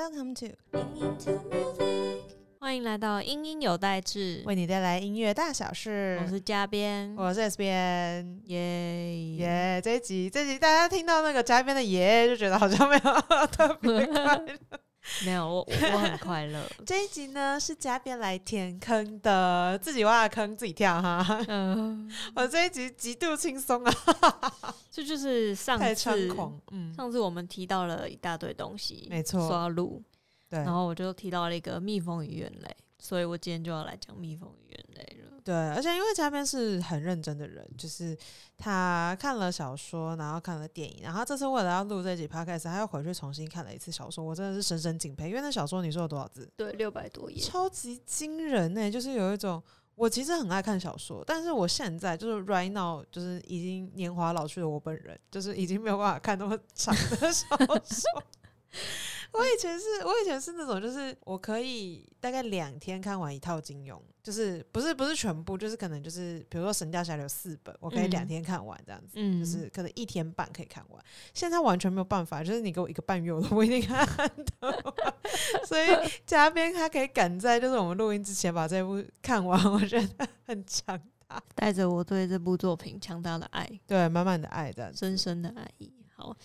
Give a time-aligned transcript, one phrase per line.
[0.00, 0.46] Welcome to
[2.58, 6.18] 欢迎来到英英有代志，为你带来音乐大小事。
[6.24, 9.80] 我是嘉边，我是 S 边，耶耶！
[9.84, 14.58] 这一集，这一集大家听到那个嘉宾的耶，就觉得好像没有特别快乐。
[15.24, 16.62] 没有我，我很快乐。
[16.84, 21.44] 这一集呢是嘉宾来填坑的，自己挖的坑自己跳哈。
[21.48, 23.92] 嗯，我这一集极度轻松啊，
[24.90, 26.36] 这就是上太次。
[26.70, 30.02] 嗯，上次我们提到了一大堆东西，没错说要录，
[30.48, 35.29] 对然后我就提到了一个蜜蜂与猿类，所以我今天就要来讲蜜蜂与猿类了。
[35.44, 38.16] 对，而且因为嘉宾是很认真的人，就是
[38.56, 46.50] 他看了小说，然后看了电影，然后这次为了要录这集 podcast，他又回去重新看了一次小说，我真的是深深敬佩，因为那小说你说有多少字？
[46.56, 49.62] 对，六百多页，超级惊人呢、就是有一种。
[49.96, 58.22] 我其实很爱看小说，但是我现在就是 right now，就是已经年华老去的我本人，就是已经没有办法看那么长的小说。
[59.32, 71.04] 我以前是，我以前是那种，就是我可以大概两天看完一套金庸，就是不是不是全部，就是可能就是比如说《神雕侠侣》有四本，我可以两嗯天看完这样子，嗯就是可能一天半可以看完。
[71.34, 75.04] 现在完全没有办法，就是你给我一个半月，我都不一定看得完。
[75.66, 75.86] 所以
[76.24, 84.98] 嘉宾他可以赶在就是我们录音之前把这部看完，我觉得很强大，带着我对这部作品强大的爱，对，满满的爱这样子。
[84.98, 85.92] 深深的爱意。
[86.14, 86.36] 好，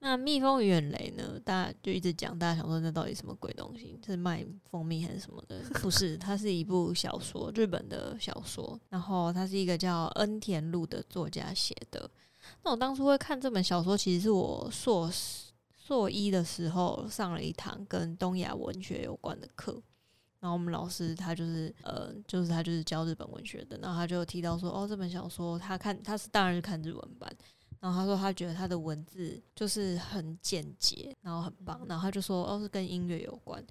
[0.00, 1.40] 那蜜蜂与远雷呢？
[1.44, 3.98] 大家就一直讲，大家想说那到底什么鬼东西？
[4.06, 5.60] 是卖蜂蜜还是什么的？
[5.80, 8.78] 不是，它是一部小说，日本的小说。
[8.88, 12.08] 然后它是一个叫恩田路的作家写的。
[12.62, 19.82] 那我当初会看这本小说，其实是我硕士硕一的时候上了一堂跟东亚文学有关的课。
[20.40, 27.28] 然后我们老师他就是呃，就是他就是教日本文学的，然后他就提到说，哦，这本小说他看他是当然是看日文版，
[27.80, 33.64] 然后他说他觉得他的文字就是很简洁，然后很棒，然后他就说哦是跟音乐有关，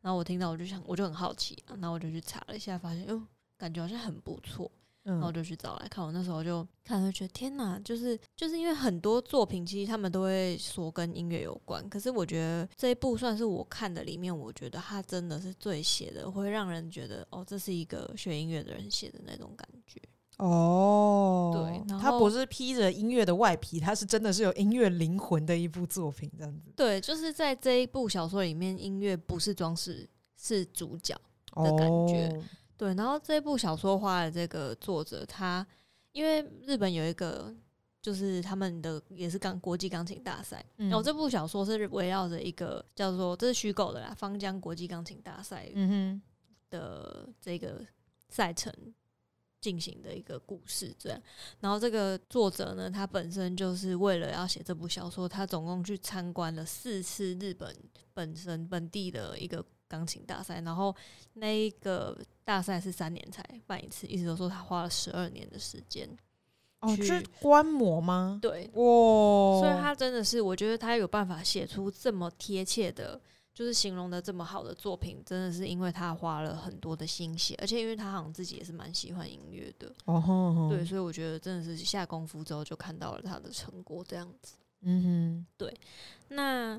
[0.00, 3.26] 然后我听到我就想我就很好奇啊，然后我就去查了一下，发现哦
[3.56, 4.70] 感觉好像很不错，
[5.02, 6.04] 然后我嗯，就去找来看。
[6.04, 20.02] 我那时候就看，就觉得天哪，就是就是因为很多作品其实他们都会说跟音乐有关，可是我觉得这一部算是我看的里面，我觉得他真的是最写的，会让人觉得哦，这是一个学音乐的人写的那种感觉。
[20.38, 26.72] 哦，对然后他不是披着音乐的外皮，他是真的是有音乐灵魂的一部作品，这样子。
[26.76, 31.14] 对，就是在这一部小说里面，音乐不是装饰，是主角。
[31.62, 32.42] 的感觉哦。
[32.76, 35.64] 对，然后这部小说画的这个作者，他
[36.10, 37.54] 因为日本有一个
[38.02, 46.20] 就是他们的也是钢国际钢琴大赛，嗯然后这部小说是围绕着一个叫做这是虚构的啦，方江国际钢琴大赛嗯
[46.70, 47.80] 的这个
[48.28, 48.72] 赛程
[49.64, 51.18] 进行的一个故事，这样。
[51.58, 57.74] 然后这个作者呢，他本身就是为了要写这部小说，他总共去参观了四次日本
[58.12, 60.94] 本身本地的一个钢琴大赛，然后
[61.32, 62.14] 那一个
[62.44, 66.06] 大赛是三年才办一次，意思就说他花了十二年的时间。
[66.80, 68.38] 哦，去是观摩吗？
[68.42, 73.18] 对，哇，所以他真的是，我觉得他有办法写出这么贴切的，
[73.54, 84.56] 就是形容的这么好的作品，真的是因为他花了很多的心血，而且因为他好像自己也是蛮喜欢音乐的，哦对，所以我觉得真的是下功夫之后就看到了他的成果这样子。
[84.86, 85.72] 嗯哼，对
[86.28, 86.78] 那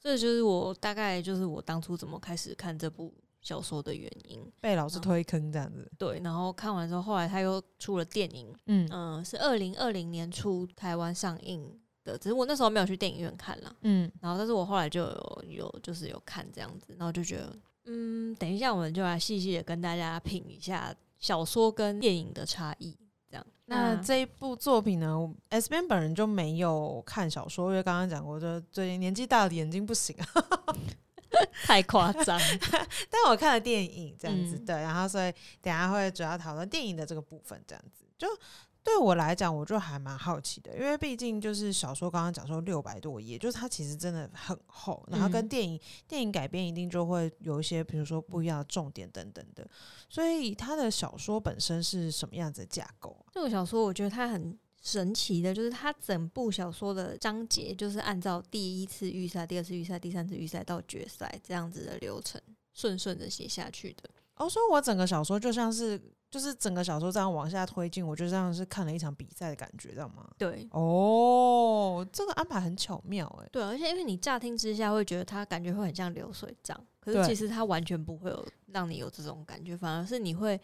[0.00, 4.44] 这就是我大概就是我当初怎么开始看这部小说的原因。
[4.60, 13.76] 被老师推坑这样子，对，然后看完之后，后来他又出了电影，嗯嗯、是二零二零年初台湾上映的，只是我那时候没有去电影院看了。
[13.82, 22.96] 嗯，然后，但是我后来就有有就是有看这样子，然后就觉得，嗯，等一下我们就来细细的跟大家品一下小说跟电影的差异，
[23.28, 23.46] 这样。
[23.66, 30.76] 那这一部作品呢我，S 边本人就没有看小说，因为刚刚讲过，就最近年纪大了，眼睛不行啊。
[31.66, 32.40] 太夸张，
[33.10, 35.30] 但我看了电影这样子，嗯对，然后所以
[35.60, 38.26] 等下会主要讨论电影的这个部分，这样子就。
[38.86, 49.68] 对我来讲，我就还蛮好奇的，因为毕竟就是小说刚刚讲说六百多页，就是它其实真的很厚，然后跟嗯电影、电影改编一定就会有一些，比如说不一样的重点等等的。
[50.08, 53.26] 所以它的小说本身是什么样子的架构啊？
[53.32, 62.40] 这个小说我觉得它很神奇的，就是它整部小说的章节就是按照第一次预赛、第二次预赛、第三次预赛到决赛这样子的流程，
[62.72, 64.08] 顺顺的写下去的。
[64.36, 66.00] 哦，所以我整个小说就像是，
[66.36, 70.28] 就是整个小说这样往下推进，我就像是看了一场比赛的感觉，知道吗？
[70.36, 70.68] 对。
[70.70, 80.60] 哦，这个安排很巧妙哎、对，而且因为你乍听之下会觉得它感觉会很像流水账，可是其实它完全不会有让你有这种感觉，反而是你会，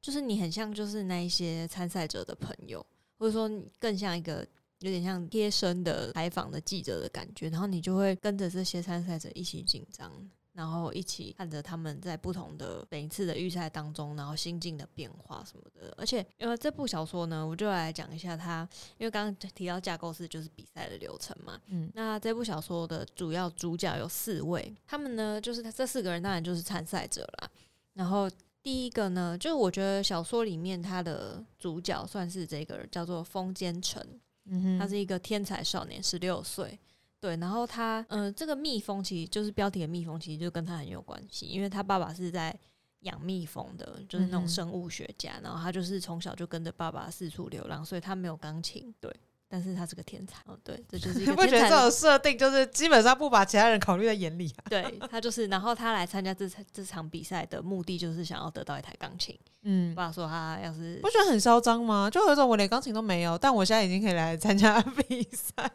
[0.00, 2.86] 就是你很像就是那一些参赛者的朋友，
[3.18, 4.46] 或者说你更像一个
[4.78, 10.12] 有点像贴身的采访的记者的感觉，然后你就会跟着这些参赛者一起紧张，
[10.56, 15.94] 然后一起看着他们在不同的每一次的预赛当中，然后心境的变化什么的。
[15.98, 18.66] 而且，因为这部小说呢，我就来讲一下它，
[18.96, 21.60] 因为刚刚提到架构是就是比赛的流程嘛。
[21.66, 27.50] 嗯那这部小说的主要主角有四位，他们呢就是这四个人当然就是参赛者啦。
[27.92, 28.30] 然后
[28.62, 34.02] 第一个呢，就是我觉得小说里面他的主角算是这个叫做风间城，
[34.46, 36.78] 嗯哼，他是一个天才少年，十六岁。
[37.26, 42.56] 对，然后他，呃，这个蜜蜂其实就是标题的蜜蜂，其实就跟他很有关系，因为他爸爸是在
[43.00, 49.12] 养蜜蜂的，就是那种生物学家，然后他就是从小就跟着爸爸四处流浪，所以他没有钢琴，对，
[49.48, 54.62] 但是他是个天才，哦，对，这就是一你 不觉得这种设定就是基本上不把其他人考虑在眼里啊？
[54.70, 59.36] 对他就是，然后他来参加这场这场比赛的目的就是想要得到一台钢琴。
[59.62, 62.08] 嗯，爸说他要是不觉得很嚣张吗？
[62.08, 65.68] 就有一种我连钢琴都没有，但我现在已经可以来参加 比赛。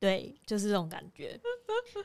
[0.00, 1.40] 对，就是这种感觉。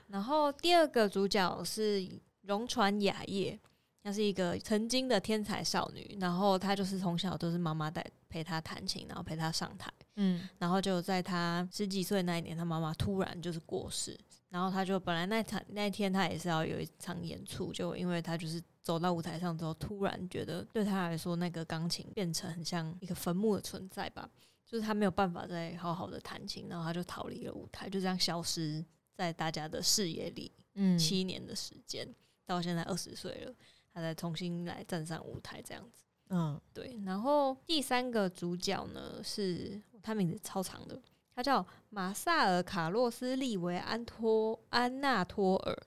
[0.08, 2.08] 然后第二个主角是
[2.42, 3.60] 荣传雅叶，
[4.04, 14.18] 她是一个曾经的天才少女，然后她就是从小都是妈妈带陪她弹琴，然后陪她上台，嗯然后就在她十几岁那一年，她妈妈突然就是过世，
[14.50, 24.30] 然后她就本来那场那天她也是要有一场演出，就因为她就是走到舞台上之后，突然觉得对她来说那个钢琴变成很像一个坟墓的存在吧，
[24.66, 28.84] 就是他没有办法再好好的弹琴，然后他就逃离了舞台，就这样消失
[29.14, 30.98] 在大家的视野里嗯。
[30.98, 32.08] 七年的时间，
[32.46, 33.54] 到现在二十岁了，
[33.94, 36.04] 他再重新来站上舞台这样子。
[36.30, 36.60] 嗯。
[36.74, 41.00] 对，然后第三个主角呢是他名字超长的，
[41.36, 45.78] 他叫马萨尔卡洛斯利维安托安纳托尔，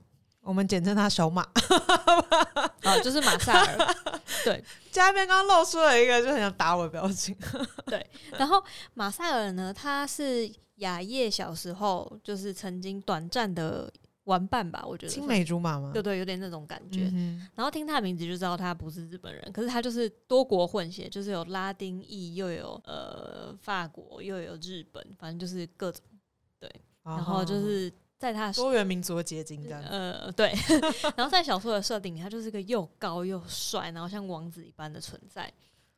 [0.46, 1.43] 我们简称他小马。
[2.84, 3.94] 哦，就是马赛尔。
[4.44, 4.62] 对，
[4.93, 7.37] 嘉宾刚刚露出了一个就很想打我的表情。
[7.87, 8.06] 对
[8.38, 8.62] 然后
[8.94, 13.93] 马赛尔呢，他是雅叶小时候就是曾经短暂的
[14.25, 15.90] 玩伴吧，我觉得青梅竹马吗？
[15.93, 17.10] 对对，有点那种感觉。
[17.12, 26.00] 嗯然后听他的名字就知道他不是日本人，可是他就是多国混血，就是有拉丁裔，又有呃法国，又有日本，反正就是各种。
[26.58, 26.70] 对，
[27.04, 29.83] 然后就是在他多元民族的结晶这样。
[29.83, 30.53] 呃对，
[31.17, 35.53] 然后在小说的设定里，他就是个又高又帅，然后像王子一般的存在。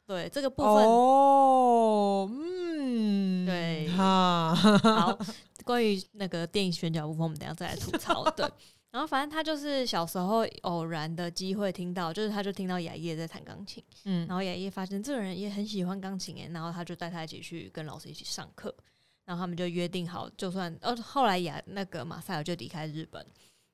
[0.07, 5.19] 对这个部分，哦，嗯，对哈， 好，
[5.67, 8.25] 关于那个电影选角部分，我们等下再来吐槽。
[8.31, 8.51] 对，
[8.91, 18.75] 然后反正他就是小时候偶然的机会听到，就是他就听到雅叶在弹钢琴，嗯然后雅叶发现这个人也很喜欢钢琴诶，然后他就带他一起去跟老师一起上课，
[19.29, 23.23] 然后他们就约定好，就算呃后来雅那个马赛尔就离开日本，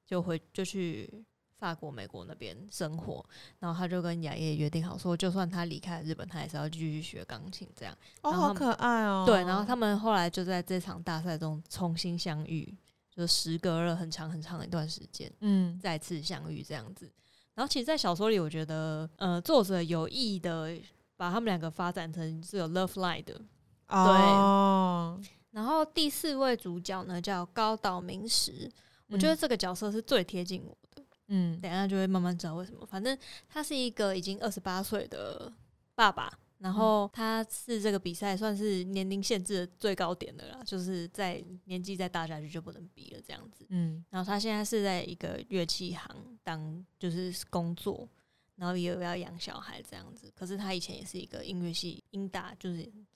[0.04, 1.08] 就回就去
[1.56, 3.24] 法国、美国那边生活，
[3.60, 7.96] 然后他就跟雅叶约定好说，就算他离开日本，他也是要继续学钢琴这样。
[8.22, 9.22] 哦，好可爱哦。
[9.24, 12.76] 对，然后他们后来就在这场大赛中重新相遇，
[13.14, 15.32] 就时隔了很长很长一段时间。
[15.38, 17.08] 嗯再次相遇这样子。
[17.54, 20.76] 然后其实，在小说里，我觉得呃，作者有意的
[21.16, 23.40] 把他们两个发展成是有 love line 的。
[23.86, 25.20] 哦，
[25.54, 28.68] 然后第四位主角呢叫高岛明石，
[29.06, 31.02] 我觉得这个角色是最贴近我的。
[31.28, 32.84] 嗯等一下就会慢慢知道为什么。
[32.84, 33.16] 反正
[33.48, 35.50] 他是一个已经二十八岁的
[35.94, 43.64] 爸爸，然后他是这个比赛算是年龄限制的最高点的啦，就是在年纪再大下去就不能比了这样子。
[43.68, 48.08] 嗯然后他现在是在一个乐器行当就是工作，
[48.56, 50.32] 然后也有要养小孩这样子。
[50.34, 53.13] 可是他以前也是一个音乐系音大，就是很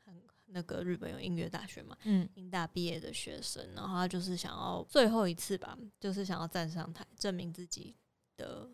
[0.51, 7.95] 那个日本有音乐大学嘛，嗯音大毕业的学生，然后他就是想要最后一次吧，就是想要站上台证明自己
[8.37, 8.69] 的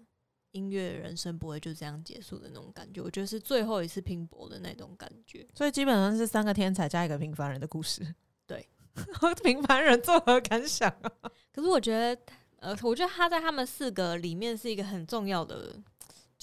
[0.52, 3.00] 音乐人生不会就这样结束的那种感觉。
[3.00, 5.46] 我觉得是最后一次拼搏的那种感觉。
[5.54, 8.14] 所以基本上是三个天才加一个平凡人的故事。
[8.46, 8.68] 对，
[9.42, 11.10] 平凡人作何感想啊？
[11.52, 12.22] 可是我觉得，
[12.60, 15.74] 呃，我觉得他在他们四个里面是一个很重要的，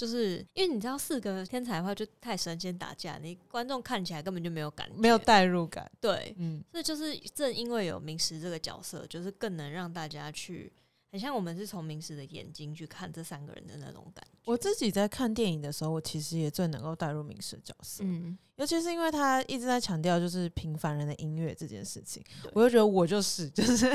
[0.01, 5.87] 就是因为你知道四个天才的话就太神仙打架，你观众看起来根本就没有感觉，没有代入感。
[5.99, 10.73] 对，嗯所以就是正因为有明石这个角色，就是更能让大家去，
[11.11, 14.39] 很像我们是从明石的眼睛去看这三个人的那种感觉。
[14.45, 23.85] 我自己在看电影的时候，我其实也最能够带入明石的角色，嗯，尤其是因为他一直在强调就是平凡人的音乐这件事情，我就觉得我就是就是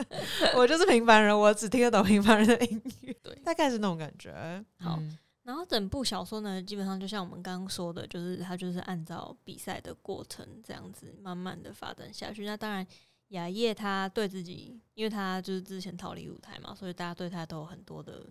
[0.56, 4.32] 我就是平凡人，我只听得懂平凡人的音乐，对大概是那种感觉。
[4.78, 12.44] 好嗯然后整部小说呢，基本上就像我们刚刚说的，就是它就是按照比赛的过程这样子慢慢的发展下去。
[12.44, 12.86] 那当然，
[13.28, 18.26] 雅叶他对自己，因为他就是之前逃离舞台嘛，所以大家对他都有很多的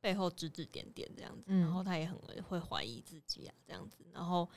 [0.00, 1.44] 背后指指点点这样子。
[1.46, 4.04] 嗯然后他也很会怀疑自己啊，这样子。
[4.12, 4.48] 然后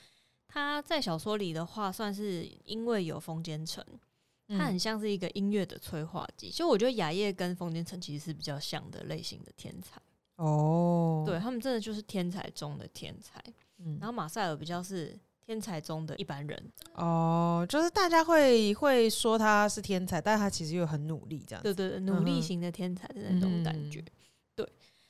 [0.48, 3.84] 他在小说里的话，算是因为有风间城，
[4.50, 6.52] 他很嗯像是一个音乐的催化剂。
[6.52, 10.02] 就我觉得雅叶跟风间城其实是比较像的类型的天才。
[10.36, 13.42] 哦，对他们真的就是天才中的天才。
[13.78, 21.74] 嗯然后马塞尔比较是天才中的一般人，哦，就是大家会会说他是天才，但他其实又很努力这样子。
[21.74, 24.00] 对对对，努力型的天才的那种感觉。
[24.00, 24.06] 嗯
[24.56, 24.70] 对，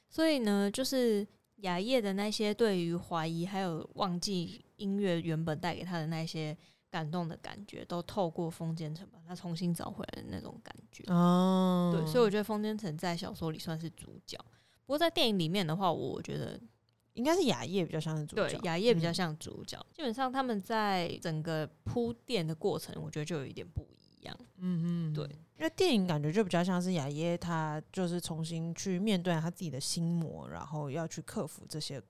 [0.10, 1.27] 所以呢，就是
[1.58, 6.58] 雅叶的那些对于怀疑还有忘记音乐原本带给他的那些
[6.89, 11.03] 感动的感觉，都透过封建城把他重新找回来的那种感觉。
[11.13, 14.38] 哦，对，所以我觉得封建城在小说里算是主角，
[14.86, 16.60] 不过在电影里面的话，我觉得
[17.13, 19.78] 应该是雅叶比较像是主角，对雅叶比较嗯像主角。
[19.94, 24.38] 基本上他们在整个铺垫的过程，我觉得就有一点不一样。
[24.58, 25.24] 嗯嗯，对，
[25.58, 32.02] 因为电影感觉就比较像是雅耶，他就是重新去面对他自己的心魔，然后要去克服这些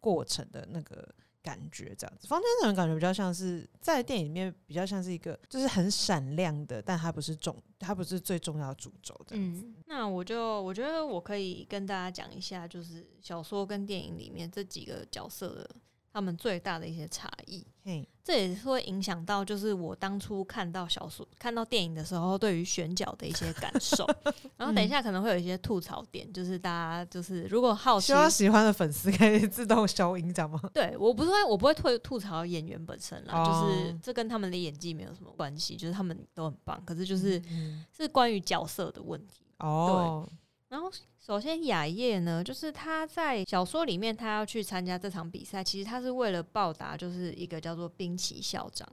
[0.00, 1.08] 过程的那个
[1.48, 2.26] 感觉，这样子。
[2.28, 9.62] 方天城感觉比较像是在电影里面比较像是一个就是很闪亮的，但他不是重，他不是最重要的主轴这样子。
[9.64, 15.70] 嗯，那我就我觉得我可以跟大家讲一下，就是小说跟电影里面这几个角色的
[16.18, 17.64] 他们最大的一些差异。
[17.84, 24.04] 嘿，这也是会影响到，就是我当初看到小说、看到电影的时候，对于选角的一些感受。
[24.58, 30.60] 然后等一下可能会有一些吐槽点，就是大家就是如果好奇希，望喜欢的粉丝可以自动消音，这样吗？
[30.74, 39.40] 对我不是会我不会吐吐槽演员本身啦，就是哦这跟他们的演技没有什么关系，就是他们都很棒，可是就是嗯是关于角色的问题。
[39.60, 40.28] 哦，
[40.68, 48.86] 然后，首先雅叶呢，就是他在小说里面，他要去参加这场比赛，其实他是为了报答，就是一个叫做冰崎校长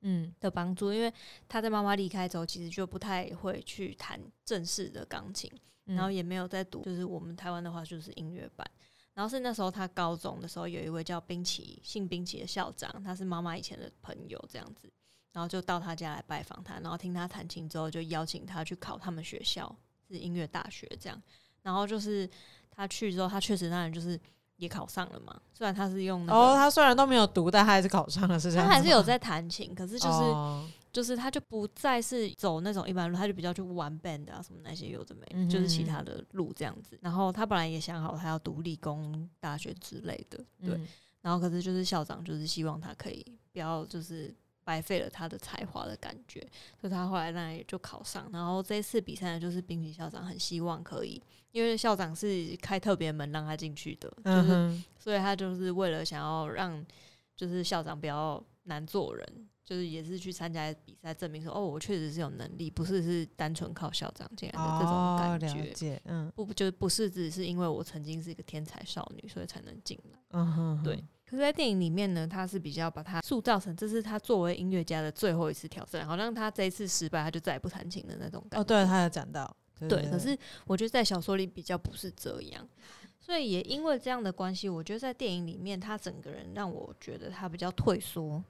[0.00, 1.12] 嗯的帮助，因为
[1.46, 5.50] 他在妈妈离开之后，其实就不太会去弹正式的钢琴，
[5.86, 5.94] 嗯。
[5.94, 8.66] 然后也没有在读，就是我们台湾的话就是音乐班。
[9.12, 14.90] 然后是那时候他高中的时候，有一位叫冰崎姓冰崎的校长，他是妈妈以前的朋友这样子，
[15.32, 19.76] 然后就到他家来拜访他，然后听他弹琴之后，就邀请他去考他们学校
[20.10, 21.22] 是音乐大学这样。
[21.62, 22.28] 然后就是
[22.70, 24.18] 他去之后，他确实当然就是
[24.56, 28.66] 也考上了嘛，虽然他是用那个，哦，他虽然都没有读，但他还是考上了，是这样。
[28.66, 36.98] 他还是有在弹琴，可是就是、哦就是他就不再是走那种一般路，他就比较去玩 band 啊什么那些有的没，嗯就是其他的路这样子。
[37.00, 40.74] 然后他本来也想好他要读理工大学之类的，对。
[40.74, 40.86] 嗯
[41.22, 44.34] 然后可是就是校长就是希望他可以不要就是
[44.70, 46.40] 白费了他的才华的感觉，
[46.80, 48.30] 所以他后来那也就考上。
[48.32, 56.86] 然后这一次比赛呢，就是滨崎校长很希望可以，因为校长是开特别门让他进去的，就是嗯所以他就是为了想要让
[57.34, 66.00] 就是校长不要难做人，就是也是去参加比赛，证明说哦，我确实是有能力，不是是单纯靠校长进来的这种哦，感觉。
[66.04, 70.18] 嗯不就是不是只是因为我曾经是一个天才少女，所以才能进来。
[70.30, 78.60] 嗯哼，对，可是，在电影里面呢，他是比较把他塑造成这是他作为音乐家的最后一次挑战，好像他这一次失败，他就再也不弹琴的那种感觉。
[78.60, 82.68] 哦，对，他有讲到，对对，可是我觉得在小说里比较不是这样，
[83.20, 88.42] 所以也因为这样的关系，我觉得在电影里面，他整个人让我觉得他比较退缩。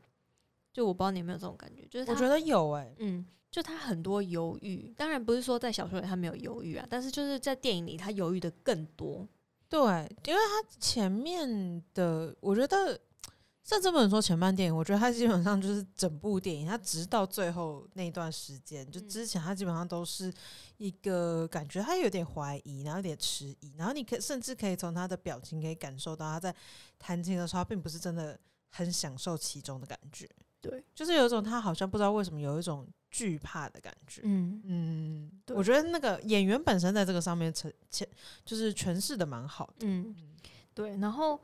[0.73, 9.29] 就我不知道你有没有这种感觉，就是我觉得有哎，嗯，就他很多犹豫，当然不是说在小说里他没有犹豫啊，但是就是在电影里他犹豫的更多。
[9.71, 9.81] 对，
[10.27, 13.00] 因为他前面的，我觉得
[13.62, 19.09] 甚至不能说前半电影，我觉得他基本上就是整部电影，他直到最后那段时间，就嗯。
[19.09, 20.33] 之前他基本上都是
[20.79, 26.53] 一个感觉他有点怀疑，然后有点迟疑，然后你可甚至可以从他的表情可以感受到他在
[26.99, 28.37] 弹琴的时候，他并不是真的
[28.71, 30.29] 很享受其中的感觉，
[30.61, 34.21] 对，就是有一种他好像不知道为什么有一种惧怕的感觉。
[34.25, 38.07] 嗯，嗯，对我觉得那个演员本身在这个上面呈现
[38.45, 39.87] 就是诠释的蛮好的。
[39.87, 40.14] 嗯，
[40.75, 41.40] 对，然后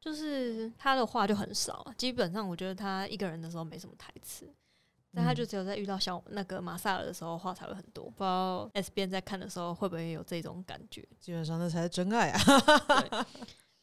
[0.00, 4.46] 就是他的话就很少啊，基本上我觉得他一个人的时候没什么台词，
[5.14, 8.04] 但他就嗯只有在遇到小那个马萨尔的时候话才会很多。
[8.04, 11.06] 不知道 S 边在看的时候会不会有这种感觉？
[11.18, 12.38] 基本上那才是真爱啊！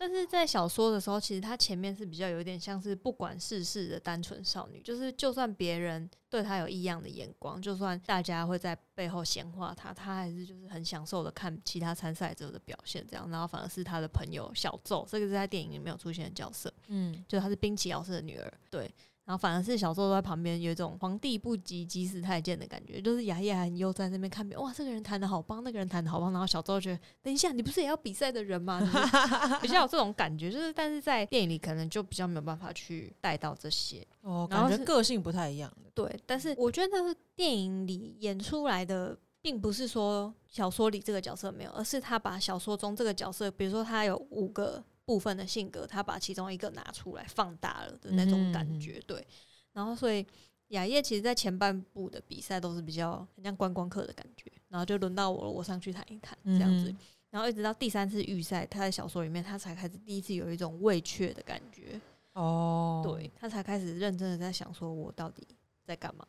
[0.07, 0.15] 对。
[0.15, 18.93] 但是在小说的时候，其实他前面是比较有点像是不管世事的单纯少女，就是就算别人对她有异样的眼光，就算大家会在背后闲话她，她还是就是很享受的看其他参赛者的表现，这样，然后反而是她的朋友小奏，这个是在电影里没有出现的角色，嗯，就她是冰崎老师的女儿，对。
[19.25, 26.31] 然后反而是小时候在旁边，有一种皇帝不急急死太监的感觉，就是雅也还很悠哉在那边看哇，这个人弹的好棒，那个人弹的好棒。
[26.31, 28.79] 然后小奏觉得，等一下，你不是也要比赛的人吗？
[28.79, 28.93] 就是
[29.61, 34.05] 比较有这种感觉，就是但是在电影里可能就比较没有办法去带到这些。
[34.21, 35.71] 哦，然后是感觉个性不太一样。
[35.95, 48.99] 对，但是我觉得电影里演出来的，并不是说小说里这个角色没有，而是他把小说中这个角色，比如说他有五个部分的性格，他把其中一个拿出来放大了的那种感觉。
[49.07, 49.25] 对，
[49.71, 50.25] 然后所以
[50.69, 56.89] 雅叶其实，在前半部的比赛都是比较很像观光客的感觉，然后就轮到我了，我上去谈一谈这样子。
[56.89, 56.97] 嗯
[57.31, 61.99] 然后一直到第三次预赛，他在小说里面他才开始第一次有一种畏怯的感觉，
[62.31, 65.45] 哦，对他才开始认真的在想说，我到底
[65.83, 66.25] 在干嘛？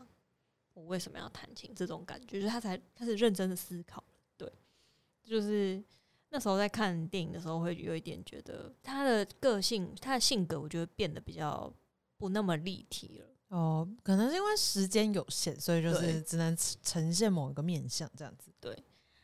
[0.74, 1.70] 我为什么要弹琴？
[1.76, 4.02] 这种感觉，就是他才开始认真的思考。
[4.36, 4.50] 对，
[5.22, 5.80] 就是
[6.36, 11.72] 那时候在看电影的时候，会有一点觉得他的个性、他的性格，我觉得变得比较
[12.18, 13.26] 不那么立体了。
[13.48, 18.52] 哦，可能是因为时间有限，所以就是只能呈现某一个面相这样子。
[18.60, 18.76] 对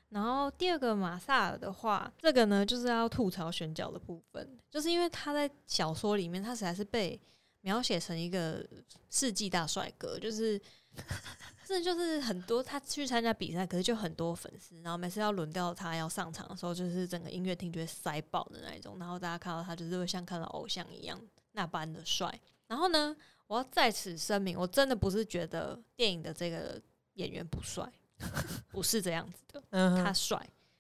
[0.09, 7.21] 然后第二个马萨尔的话，这个呢就是要吐槽选角的部分，就是因为他在小说里面，他实在是被
[7.61, 8.66] 描写成一个
[9.11, 10.59] 世纪大帅哥，就是
[11.64, 21.21] 这就是很多他去参加比赛，可是就很多粉丝，然后每次要轮到他要上场的时候，就是整个音乐厅就会塞爆的那一种，然后大家看到他就是会像看到偶像一样
[21.52, 22.40] 那般的帅。
[22.66, 23.14] 然后呢，
[23.47, 26.81] 我要在此声明，我真的不是觉得电影的这个
[27.14, 27.90] 演员不帅，
[28.71, 29.62] 不是这样子的。
[29.71, 30.38] 嗯，他帅，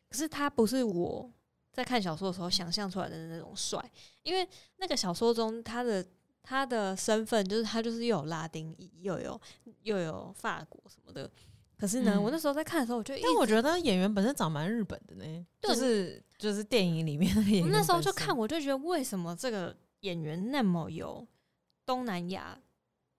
[0.08, 1.30] 可是他不是我
[1.70, 3.78] 在看小说的时候想象出来的那种帅，
[4.22, 6.04] 因为那个小说中他的
[6.42, 9.40] 他的身份就是他就是又有拉丁裔，又有
[9.82, 11.30] 又有法国什么的。
[11.78, 17.62] 可是呢，嗯我那时候在看的时候，我就一但我觉得演员本身长蛮日本的呢，就是就是电影里面的演员。
[17.64, 21.26] 我那时候就看，，我就觉得为什么这个演员那么有
[21.84, 22.56] 东南亚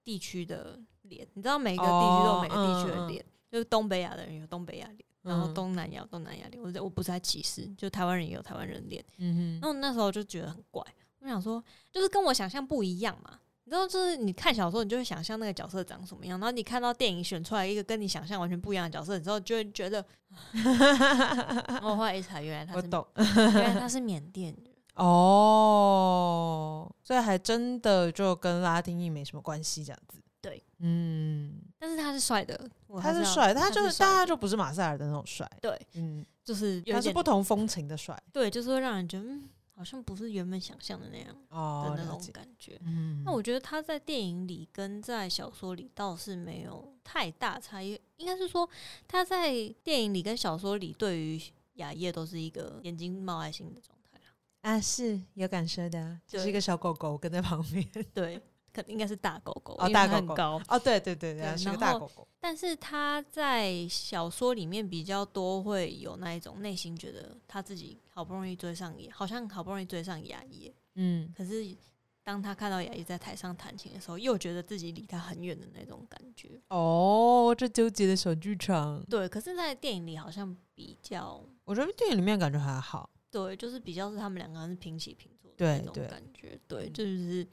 [0.01, 1.27] 地区的脸？
[1.33, 6.63] 你知道每个地区都有每个地区的脸，就是东北亚的人有东北亚脸，然后嗯东南亚东南亚脸。
[6.63, 9.03] 我我不是在歧视，就台湾人也有台湾人脸。
[9.17, 10.81] 嗯哼，然后那时候就觉得很怪，
[11.23, 13.39] 我想说，就是跟我想象不一样嘛。
[13.65, 20.05] 你知道，就是你看小说，你就会想象那个角色长什么样，然后你看到电影选出来一个跟你想象完全不一样的角色，你之后就会觉得，
[21.81, 24.63] 我后后来一查，原来他是，我懂原来 他是缅甸人。
[24.95, 30.21] 哦，所以还真的就跟拉丁裔没什么关系，这样子。
[30.41, 32.69] 对，嗯，但是他是帅的，
[33.01, 38.21] 他是帅，他就是但他就不是马塞尔的那种帅，对，嗯，就是他是不同风情的帅。
[38.33, 39.49] 对，就是会让人觉得，嗯，
[39.83, 42.21] 好像不是原本想象的那样哦的，那种。
[42.31, 42.79] 感觉。
[42.85, 48.67] 嗯，那我觉得他在电影里跟在小说里倒是没有太大差异，应该是说
[49.09, 49.51] 他在
[49.83, 51.41] 电影里跟小说里对于
[51.73, 54.33] 雅叶都是一个眼睛冒爱心的状态啦。
[54.61, 57.85] 啊是有感受的啊，就是一个小狗狗跟在旁边。
[58.15, 58.41] 对，
[58.71, 60.61] 可应该是大狗狗，哦因为大狗狗它很高。
[60.69, 62.25] 哦，对对对对，对是个大狗狗。
[62.39, 71.75] 但是他在小说里面比较多会有那一种内心觉得他自己好不容易追上，好像好不容易追上雅叶，嗯，可是
[72.21, 76.61] 当他看到雅叶在台上弹琴的时候，又觉得自己离他很远的那种感觉。
[76.69, 83.09] 哦，这纠结的小剧场，对，可是，在电影里好像比较我觉得电影里面感觉还好。
[83.31, 86.57] 对，就是比较是他们两个人是平起平坐的那种感觉。
[86.67, 87.47] 对，嗯就是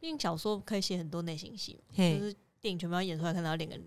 [0.00, 3.78] 因为小说可以写很多内心戏嘛，就，是电影全部要演出来，可能要演个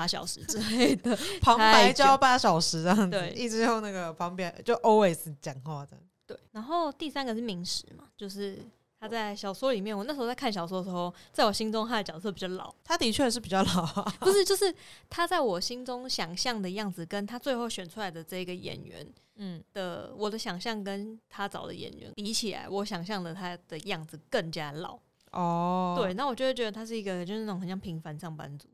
[0.00, 1.14] 八小时之类的。
[1.42, 5.98] 旁白就要八小时这样子，对一直用那个旁边就 always 讲话的。
[6.26, 8.58] 对，然后第三个是明石嘛，就是
[8.98, 14.74] 他在小说里面，我那时候在看小说的时候，在我心中他的角色比较老，他的确是比较老啊， 不是，就是
[15.10, 24.98] 他在我心中想象的样子，跟他最后选出来的这个演员嗯，的我的想象跟他找的演员比起来，我想象的他的样子更加老。
[25.32, 28.66] 哦，对，，那我就会觉得他是一个就是那种很像平凡上班族。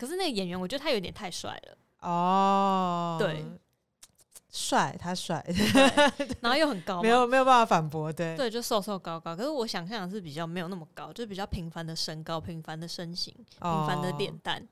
[0.00, 3.44] 可是那个演员，我觉得他有点太帅了，哦，对，
[4.50, 5.44] 帅，他帅，
[6.40, 9.36] 然后又很高，没有没有办法反驳，对，对，就瘦瘦高高。
[9.36, 14.66] 可是我想象的是比较没有那么高，就是比较平凡的身高、平凡的身形、平凡的脸哦，蛋。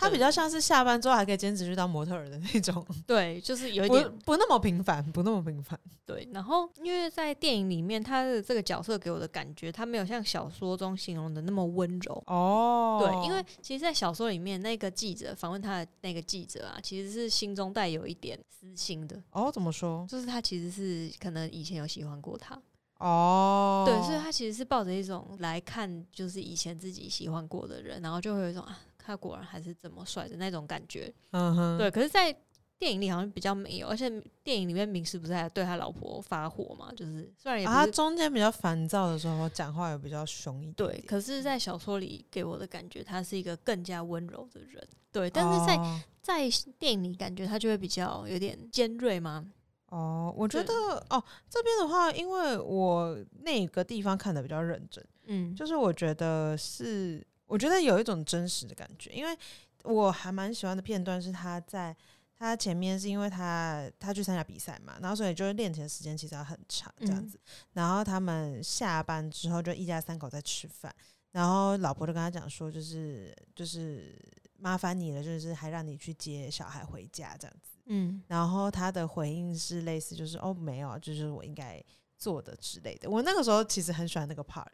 [0.00, 5.78] 他比较像是下班之后还可以兼职去当模特儿的那种， 对，就是有一点不那么平凡，不那么平凡。
[6.06, 6.26] 对。
[6.32, 12.22] 然后因为在电影里面，他的这个角色给我的感觉，他没有像小说中形容的那么温柔。
[12.26, 20.06] 哦，对，因为其实，在小说里面，那个记者访问他的那个记者啊，其实是心中带有一点私心的，哦，怎么说？
[20.08, 22.60] 就是他其实是可能以前有喜欢过他，
[22.98, 28.78] 哦，对，所以他其实是抱着一种来看，就是以前自己喜欢过的人，然后就会有一种啊，
[29.10, 31.12] 他果然还是这么帅的那种感觉。
[31.32, 32.34] 嗯哼，对，可是，在
[32.78, 34.08] 电影里好像比较没有，而且
[34.42, 36.90] 电影里面明石不是还对他老婆发火嘛？
[36.96, 44.82] 就是虽然也不啊，他、中间比较烦躁的时候，讲话也比较凶一点对，可是，在小说里给我的感觉，他是一个更加温柔的人。
[45.12, 49.50] 对，但是在、哦在电影里感觉他就会比较有点尖锐吗。
[49.88, 50.72] 哦，我觉得
[51.08, 59.36] 哦，这边的话，因为我那个地方看的比较认真，嗯，就是我觉得是，我觉得有一种真实的感觉，因为
[59.82, 61.94] 我还蛮喜欢的片段是他在
[62.38, 67.38] 他前面是因为他他去参加比赛嘛，然后所以就是练琴的时间其实要很长这样嗯子，
[67.72, 70.94] 然后他们下班之后就一家三口在吃饭，
[71.32, 74.16] 然后老婆就跟他讲说，就是就是
[74.56, 77.72] 麻烦你了，就是还让你去接小孩回家这样子。
[77.92, 81.82] 嗯然后他的回应是类似就是哦没有就是我应该
[82.16, 83.10] 做的之类的。
[83.10, 84.66] 我那个时候其实很喜欢那个 part，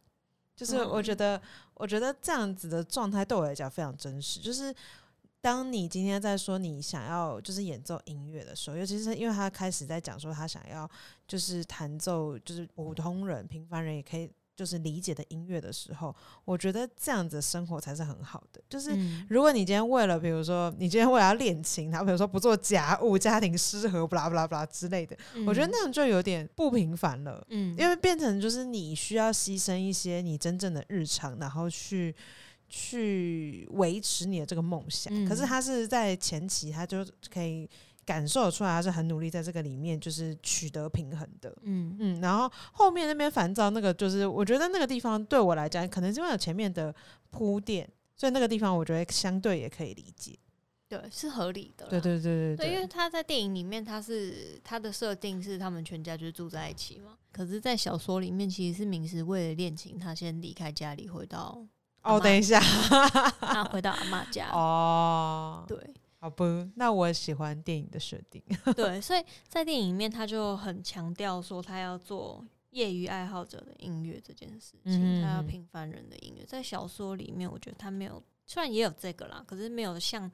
[0.57, 1.43] 就是我觉嗯得、
[1.75, 4.75] 我觉得这样子的状态对我来讲非常真实，就是。
[5.39, 10.91] 当你今天在说你想要就是演奏音乐的时候，尤其是因为他开始在讲说他想要
[11.29, 16.15] 就是弹奏就是普通人平凡人也可以就是理解的音乐的时候，
[16.47, 18.61] 我觉得这样子生活才是很好的。
[18.69, 25.15] 就是嗯如果你今天为了，比如说你今天为了要练琴，然后比如说不做家务、家庭失和、不啦不啦不啦之类的，
[25.47, 27.45] 我觉得那样就有点不平凡了。
[27.51, 32.15] 嗯，因为变成就是你需要牺牲一些你真正的日常，然后去
[32.69, 35.13] 去维持你的这个梦想。
[35.15, 37.69] 嗯可是他是在前期，他就可以
[38.07, 41.55] 感受得出来，他是很努力在这个里面就是取得平衡的。
[41.65, 46.95] 嗯嗯，然后后面那边烦躁那个，就是我觉得那个地方对我来讲，可能是因为有前面的
[47.31, 50.39] 铺垫，所以那个地方我觉得相对也可以理解。
[50.89, 57.19] 对是合理的啦，对对对对对，因为他在电影里面，他是他的设定是他们全家就是住在一起嘛。
[57.33, 61.61] 可是，在小说里面，其实是明石为了恋情，他先离开家里，回到
[62.03, 62.61] 哦，等一下，
[63.41, 64.49] 他， 回到阿妈家。
[64.53, 65.77] 哦，对
[66.19, 68.43] 好不，那我喜欢电影的设定。
[68.75, 76.45] 对，所以在电影里面，他就很强调说，他要做业余爱好者的音乐这件事情，嗯他要嗯平凡人的音乐。
[76.45, 80.31] 在小说里面，我觉得他没有，虽然也有这个啦，可是没有像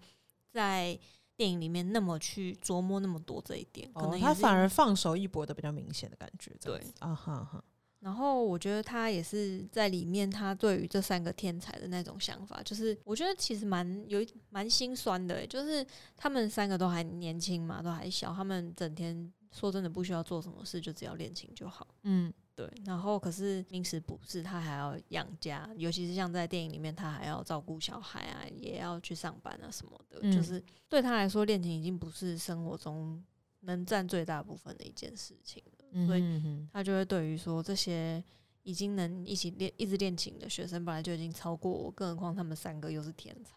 [0.51, 0.99] 在
[1.37, 3.93] 电影里面那么去琢磨那么多这一点。
[3.93, 6.57] 可能哦，他反而放手一搏的比较明显的感觉。
[6.61, 7.63] 对啊哈哈，
[8.03, 14.19] 然后我觉得他也是在里面，他对于这三个天才的那种想法，就是我觉得其实蛮有
[14.51, 15.87] 蛮心酸的欸，就是
[16.17, 21.87] 他们三个都还年轻嘛，都还小，他们整天说真的不需要做什么事，就只要练琴就好。
[22.03, 33.25] 嗯对，然后可是明石不是，他还要养家，尤其是像在电影里面，他还要照顾小孩啊，也要去上班啊什么的，嗯就是对他来说，练琴已经不是生活中
[33.61, 35.82] 能占最大部分的一件事情了。
[35.93, 38.23] 嗯所以他就会对于说这些
[38.63, 43.57] 已经能一起练、一直练琴的学生，本来就已经超过我，更何况他们三个又是天才。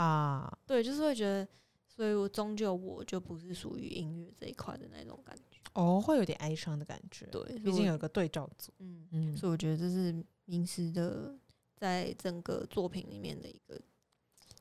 [0.00, 1.46] 啊，对，就是会觉得，
[1.86, 5.58] 所以我终究我就不是属于音乐这一块的那种感觉。
[5.74, 7.26] 哦，会有点哀伤的感觉。
[7.26, 8.72] 对，毕竟有个对照组。
[8.78, 11.34] 嗯，嗯所以我觉得这是名师的
[11.76, 13.80] 在整个作品里面的一个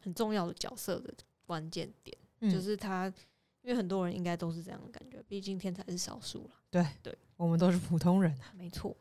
[0.01, 1.13] 很重要的角色的
[1.45, 3.13] 关键点，嗯就是他，
[3.61, 6.51] 因为很多人应该都是这样的感觉，毕竟天才是少数了。
[6.69, 8.53] 对对我们都是普通人啊。
[8.55, 8.95] 没错。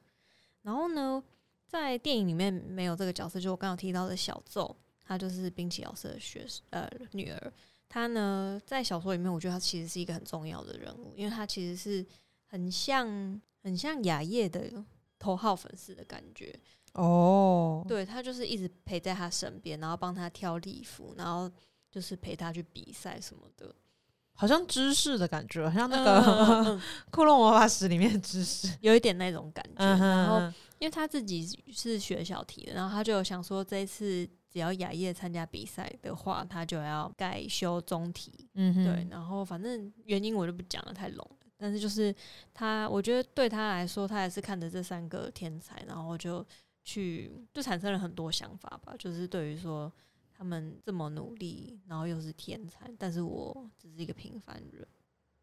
[0.63, 1.23] 然后呢，
[1.67, 7.53] 在电影里面没有这个角色，就我刚刚有提到的小奏，她就是冰崎老师的学呃女儿。
[7.89, 12.07] 她呢，在小说里面，我觉得她其实是一个很重要的人物，因为她其实是
[12.45, 14.85] 很像很像雅叶的
[15.19, 16.55] 头号粉丝的感觉。
[16.93, 21.51] 哦，对她就是一直陪在她身边，然后帮她挑礼服，然后
[21.91, 23.75] 就是陪她去比赛什么的。
[24.35, 28.69] 好像知识的感觉，好像那个 库洛魔法使》里面的知识。
[28.81, 29.85] 有一点那种感觉。
[29.85, 38.49] 嗯然后嗯因为他自己是学小提的，然后他就有想说，这一次只要雅叶参加比赛的话，他就要改修中提。
[38.55, 41.47] 嗯哼对，然后反正原因我就不讲了，太笼了。
[41.59, 42.15] 但是就是
[42.55, 46.43] 他，我觉得对他来说，他也是看着这三个天才，然后就
[46.83, 48.95] 去就产生了很多想法吧。
[48.99, 49.93] 就是对于说
[50.41, 54.87] 他们这么努力，然后又是天才，但是我只是一个平凡人。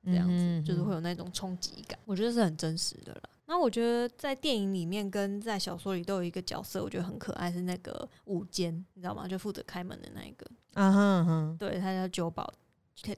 [0.03, 3.29] 这样子，嗯就是会有那种冲击感，我觉得是很真实的了。
[3.45, 9.27] 那我觉得在电影里面跟在小说里都有一个角色，我觉得很可爱，是那个午间，你知道吗？
[9.27, 12.51] 就负责开门的那一个，啊哈啊哈，对，他叫九宝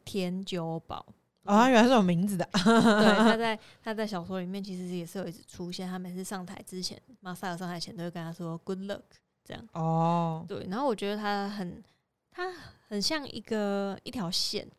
[0.03, 1.05] 田九宝。
[1.43, 2.47] 哦，他原来是有名字的。
[2.53, 9.01] 对，他 在他在小说里面其实也是有一直出现，他每次上台之前，马赛尔上台前都会跟他说 “good luck”
[9.49, 9.67] 这样。
[9.73, 11.83] 哦，对，然后我觉得他很，
[12.29, 12.53] 他
[12.87, 14.69] 很像一个一条线。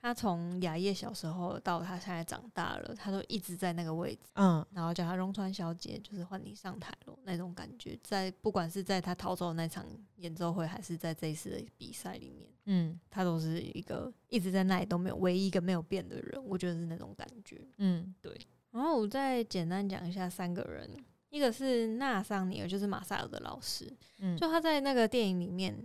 [0.00, 7.98] 他从雅叶小时候到他现在长大了，他都一直在那个位置，嗯然后叫他荣川小姐，就是换你上台了那种感觉。
[8.02, 9.82] 在不管是在他逃走的那场
[10.16, 16.44] 演奏会，还是在这一次的比赛里面，嗯他都是一个一直在那里都没有唯一一个没有变的人。
[16.44, 17.66] 我觉得是那种感觉。
[17.78, 18.38] 嗯对
[18.72, 20.86] 然后我再简单讲一下三个人，
[21.34, 25.76] 一个是纳桑尼尔，就是马萨尔的老师，嗯，就他在那个电影里面，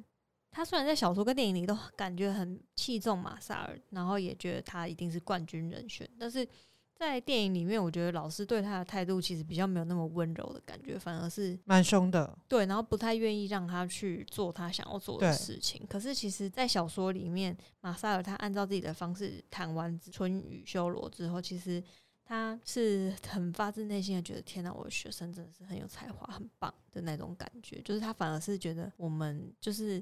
[0.52, 6.48] 他虽然在小说跟电影里都感觉很器重马萨尔，然后也觉得他一定是冠军人选，但是
[6.94, 12.38] 在电影里面，我觉得老师对他的态度其实比较没有那么温柔的感觉，反而是蛮凶的。
[12.48, 15.84] 对，然后不太愿意让他去做他想要做的事情。
[15.90, 21.82] 可是其实，在小说里面，马萨尔他按照自己的方式谈完《春雨修罗》之后，其实
[22.30, 27.82] 他是很发自内心的觉得，天哪，我的学生真的是很有才华、很棒的那种感觉。
[27.82, 30.00] 就是他反而是觉得我们就是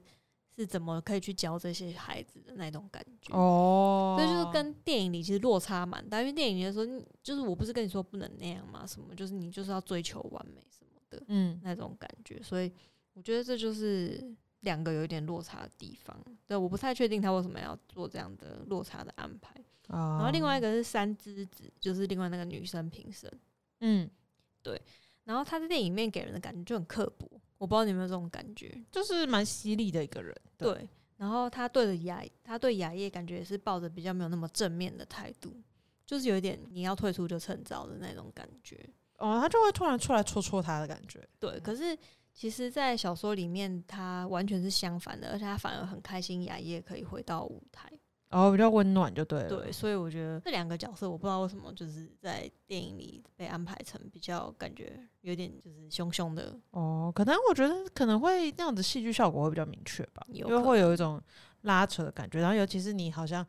[0.58, 3.34] 是怎么可以去教这些孩子的那种感觉。
[3.34, 6.86] 哦，所以就是跟电影里其实落差蛮大，因为电影里的时候，
[7.24, 12.70] 就是我不是跟你说不能那样嘛，什么就是你就是要追求完美什么的嗯那种感觉，所以
[13.14, 16.18] 我觉得这就是两个有一点落差的地方。
[16.46, 19.54] 对，我不太确定他为什么要做这样的落差的安排。
[19.88, 23.32] 然然后另外一个是三之子，就是另外那个女生评审，
[23.80, 24.10] 嗯，
[24.62, 24.82] 对
[25.24, 27.26] 然后他在电影里面给人的感觉就很刻薄，
[27.58, 28.84] 我不知道你有没有这种感觉。
[28.92, 35.56] 就是蛮犀利的一个人，对，然后他对着雅，他对雅叶感觉也是抱着比较没有那么正面的态度，
[36.06, 38.78] 就是有一点你要退出就趁早的那种感觉。
[39.20, 41.98] 哦，他就会突然出来戳戳他的感觉，对，可是
[42.38, 47.92] 其实，在小说里面，他完全是相反的，而且他反而很开心雅叶可以回到舞台。
[48.30, 61.20] 然后比较温暖就对了，对，所以我觉得这两个角色，我不知道为什么就是在电影里被安排成比较感觉有点就是凶凶的，哦，可能我觉得可能会那样子戏剧效果会比较明确吧，因为会有一种
[61.62, 63.44] 拉扯的感觉，然后尤其是你好像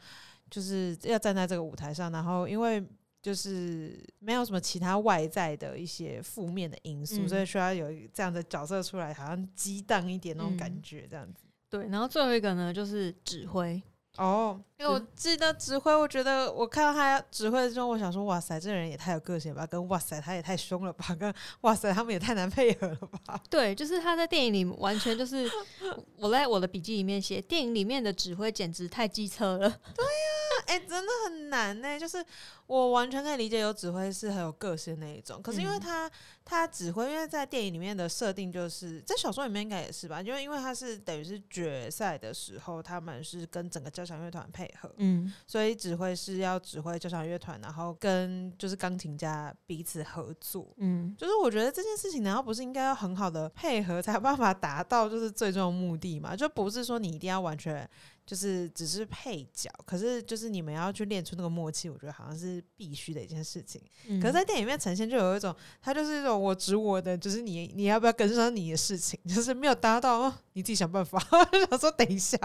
[0.48, 2.82] 就是要站在这个舞台上，然后因为
[3.20, 11.44] 就是没有什么其他外在的一些负面的因素，嗯所以需要有一这样的角色出来，好像激荡一点那种感嗯觉，这样子。
[11.68, 13.82] 对，然后最后一个呢就是指挥，
[14.16, 23.38] 哦，因为我记得指挥，我觉得我看到他指挥的时候，我想说，哇塞，这人也太有个性了吧，跟哇塞，他也太凶了吧，跟 哇塞，他们也太难配合了吧。
[23.50, 25.46] 对，就是他在电影里完全就是
[26.16, 29.68] 我在我的笔记里面写，电影里面的指挥简直太机车了。
[29.68, 30.12] 对呀
[30.66, 32.22] 哎、真的很难呢、就是
[32.68, 36.10] 我完全可以理解有指挥是很有个性的那一种，可是因为嗯他、
[36.44, 50.68] 他指挥，因为在电影里面的设定就是在小说里面应该也是吧，因为因为他是等于是决赛的时候，他们是跟整个交响乐团配合，嗯所以指挥是要指挥交响乐团，然后跟就是钢琴家彼此合作。
[50.76, 56.36] 嗯，就是我觉得这件事情难道不是应该要很好的配合，才有办法达到就是最终的目的嘛？
[56.36, 57.88] 就不是说你一定要完全
[58.26, 63.80] 就是只是配角，可是就是你们要去练出那个默契，我觉得好像是必须的一件事情。
[64.08, 71.18] 嗯可是，在电影里面呈现就有一种，他就是一种我指我的，就是你你要不要跟上你的事情，就是没有达到，哦你自己想办法。
[71.70, 72.38] 想说，等一下，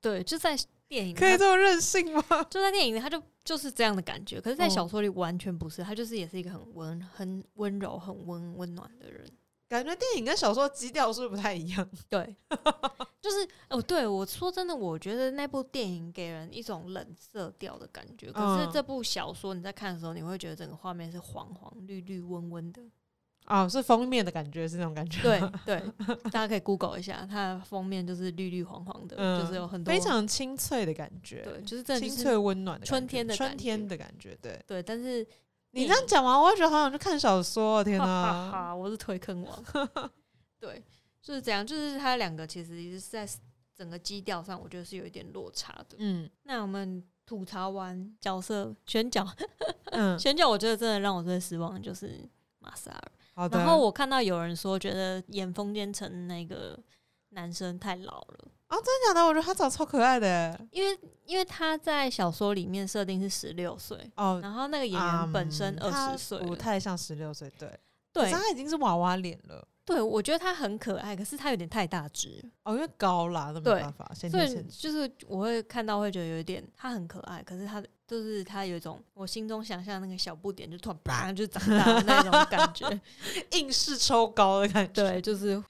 [0.00, 2.22] 对，就在电影可以这么任性吗？
[2.50, 4.40] 就在电影里，他就就是这样的感觉。
[4.40, 9.26] 可是，在哦小说里完全不是，他就是也是一个很温、很温柔、很温温暖的人。
[9.68, 11.88] 感觉电影跟小说基调是不是不太一样？
[12.08, 12.34] 对，
[13.20, 18.32] 就是哦，对我说真的，我觉得那部电影给人一种冷色调的感觉。
[18.32, 22.82] 可是嗯这部小说你在看的时候，你会觉得整个画面是黄黄、绿绿、温温的。
[23.46, 25.22] 哦，是封面的感觉，是那种感觉。
[25.22, 25.82] 对对，
[26.24, 34.36] 大家可以 Google 一下，它的封面就是绿绿黄黄的，嗯，就是有很多非常清脆的感觉，对，就是真的清脆温暖的春天的春天的感觉。
[34.42, 35.26] 对对，但是
[35.72, 37.84] 你这样讲完，我会觉得好想去看小说。
[37.84, 38.50] 天哈哈哪！
[38.50, 39.64] 哈，我是推坑王。
[40.58, 40.82] 对，
[41.22, 43.28] 就是这样，就是他两个其实是在
[43.76, 45.96] 整个基调上，我觉得是有一点落差的。
[45.98, 49.26] 嗯那我们吐槽完角色选角，
[49.92, 52.28] 嗯，选角我觉得真的让我最失望的就是
[52.58, 53.02] 马萨尔。
[53.34, 53.58] 好的。
[53.58, 56.78] 然后我看到有人说，觉得演风间城那个
[57.30, 58.76] 男生太老了啊。
[58.76, 59.26] 真的假的？
[59.26, 60.58] 我觉得他长得超可爱的。
[60.70, 67.50] 因为因为他在小说里面设定是十六岁，哦，然后那个演员本身二十岁了，不太像十六岁。
[67.58, 67.78] 对，
[68.12, 69.66] 对他已经是娃娃脸了。
[69.84, 74.62] 对，我觉得他很可爱，可是他有点太大只，哦，因为高啦，那没办法，先所以。
[74.64, 83.00] 就是我会看到会觉得有一点他很可爱，可是他就是他有一种我心中想象那个小不点就突然啪就长大的那种感觉，
[83.52, 85.62] 硬是抽高的感觉，对，就是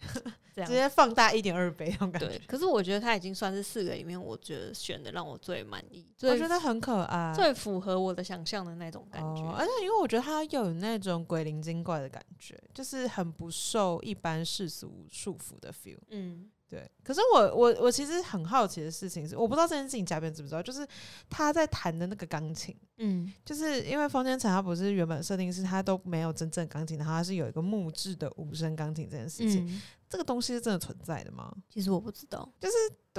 [0.55, 0.73] 这直。
[0.73, 7.33] 接放大一点二倍那种感对觉。，可是我觉得他已经算是四个里面，我觉得选的让我最满意，最我觉得很可爱。
[7.35, 9.43] 最符合我的想象的那种感觉。
[9.43, 15.99] 哦，而且因为我觉得他又有那种鬼灵精怪的感觉，就是很不受一般世俗束缚的 feel。
[16.11, 20.87] 嗯对，可是我我我其实很好奇的事情是，我不知道这件事情嘉宾知不知道，就是
[21.31, 23.33] 他在弹的那个钢琴，嗯。
[23.45, 31.51] 就是因为方天成他不是原本设定是他都没有真正钢琴，然后他是有一个木质的无声钢琴这件事情，嗯，这个东西是真的存在的吗？
[31.71, 32.47] 其实我不知道。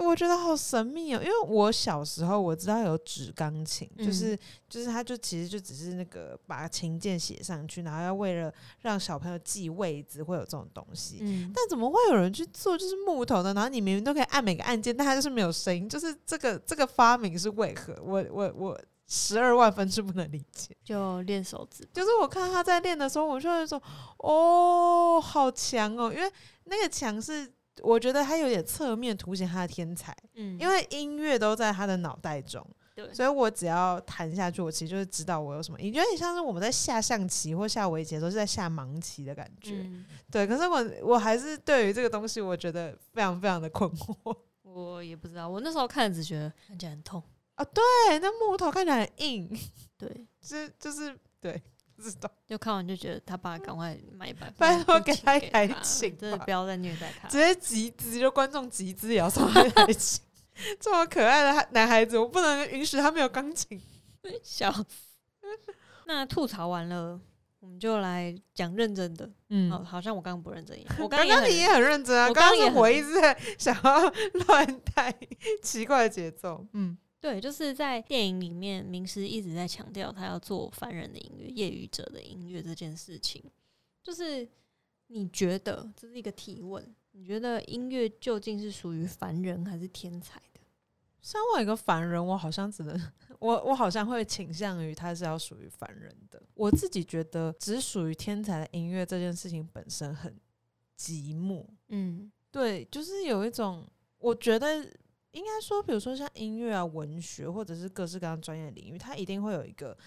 [0.06, 4.38] 我觉得好神秘哦，因为我小时候我知道有纸钢琴，嗯就是
[4.70, 11.18] 就是它就其实就只是那个把琴键写上去，然后要为了让小朋友记位置会有这种东西。
[11.22, 13.54] 嗯，但怎么会有人去做就是木头的？
[13.54, 17.96] 然后你明明都可以按每个按键，但它就是没有声音，就是这个这个发明是为何？
[18.04, 20.76] 我我我十二万分是不能理解。
[20.84, 21.88] 就练手指。
[21.94, 23.82] 就是我看他在练的时候，我就会说
[24.18, 26.32] 哦，好强哦，因为
[26.66, 27.52] 那个强是
[27.84, 30.16] 我觉得他有点侧面凸显他的天才。
[30.36, 32.66] 嗯因为音乐都在他的脑袋中，
[32.96, 39.74] 对，所以我只要弹下去，我其实就是知道我有什么音，有点像是我们在下象棋或下围棋的时候是在下盲棋的感觉。
[39.76, 44.36] 嗯，对，可是我我还是对于这个东西，我觉得非常非常的困惑。
[44.64, 47.22] 我也不知道，我那时候看只觉得看起来很痛
[47.56, 47.66] 啊。
[47.66, 49.50] 对，那木头看起来很硬，
[49.98, 50.08] 对，
[50.40, 57.38] 就是就是对，不知道，就看完就觉得他爸赶快买一百，拜托给给他一台他琴真的不要再虐待他直。
[57.38, 60.22] 接集资，就观众集资也要送他一台琴。
[60.80, 63.82] 这么可爱的男孩子，我不能允许他没有钢琴。
[64.44, 64.86] 笑死。
[66.06, 67.20] 那吐槽完了，
[67.60, 69.30] 我们就来讲认真的。
[69.50, 70.96] 嗯好，好像我刚刚不认真一样。
[71.00, 74.12] 我刚刚你也很认真啊，我刚刚我一直在想要
[74.48, 75.16] 乱带
[75.62, 76.66] 奇怪的节奏。
[76.74, 83.44] 嗯对，就是在电影里面，明师一直在强调他要做凡人的音乐、业余者的音乐这件事情。
[84.02, 84.48] 就是
[85.08, 86.96] 你觉得这是一个提问？
[87.12, 90.62] 你觉得音乐究竟是属于凡人还是天才的？
[91.22, 96.42] 身为一个凡人，我好像只能我我好像会倾向于他是要属于凡人的。
[96.54, 100.34] 我自己觉得只属于天才的音乐这件事情本身很
[100.98, 101.66] 寂寞。
[101.90, 103.86] 嗯对，就是有一种，
[104.20, 104.88] 我觉得
[105.32, 109.98] 应该说，比如说像音乐啊、文学，或者是各式各样专业领域，它一定会有一个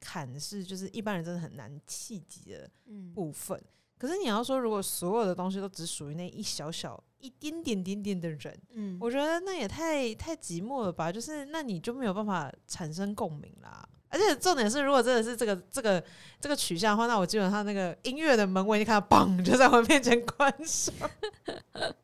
[0.00, 3.62] 坎是，就是一般人真的很难企及的嗯部分。
[3.98, 11.12] 可是你要说，如果所有的东西都只属于那一小小、一点点点点的人，嗯，我觉得那也太太寂寞了吧？
[11.12, 13.86] 就是那你就没有办法产生共鸣啦。
[14.08, 16.02] 而且重点是，如果真的是这个这个
[16.40, 20.94] 这个取向的话，那我基本上那个音乐的门我已经看到嘣就在我面前关上，
[21.74, 21.94] 就 是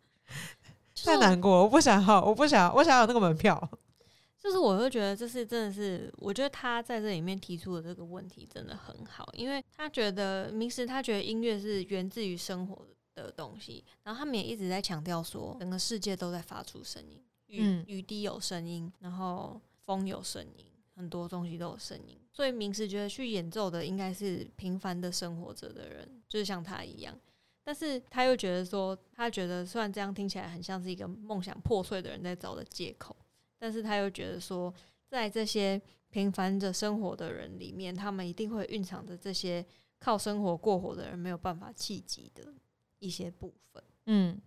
[1.07, 3.57] 太难过，我不想要，我不想要，我想要有那个门票。
[4.39, 20.65] 就是我会觉得这是真的是，我觉得他在这里面提出的这个问题真的很好，因为他觉得明时他觉得音乐是源自于生活的东西，然后他们也一直在强调说，整个世界都在发出声音，雨、嗯雨滴有声音，然后风有声音，
[20.95, 27.19] 很多东西都有声音，所以明时觉得去演奏的应该是平凡的生活着的人，就是像他一样。
[27.67, 33.17] 但是他又觉得说，他觉得虽然这样听起来很像是一个梦想破碎的人在找的借口，
[33.59, 34.73] 但是他又觉得说，
[35.09, 39.67] 在这些平凡着生活的人里面，他们一定会蕴藏着这些
[39.99, 42.55] 靠生活过活的人没有办法企及的
[43.01, 43.83] 一些部分。
[44.05, 44.41] 嗯，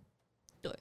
[0.62, 0.74] 对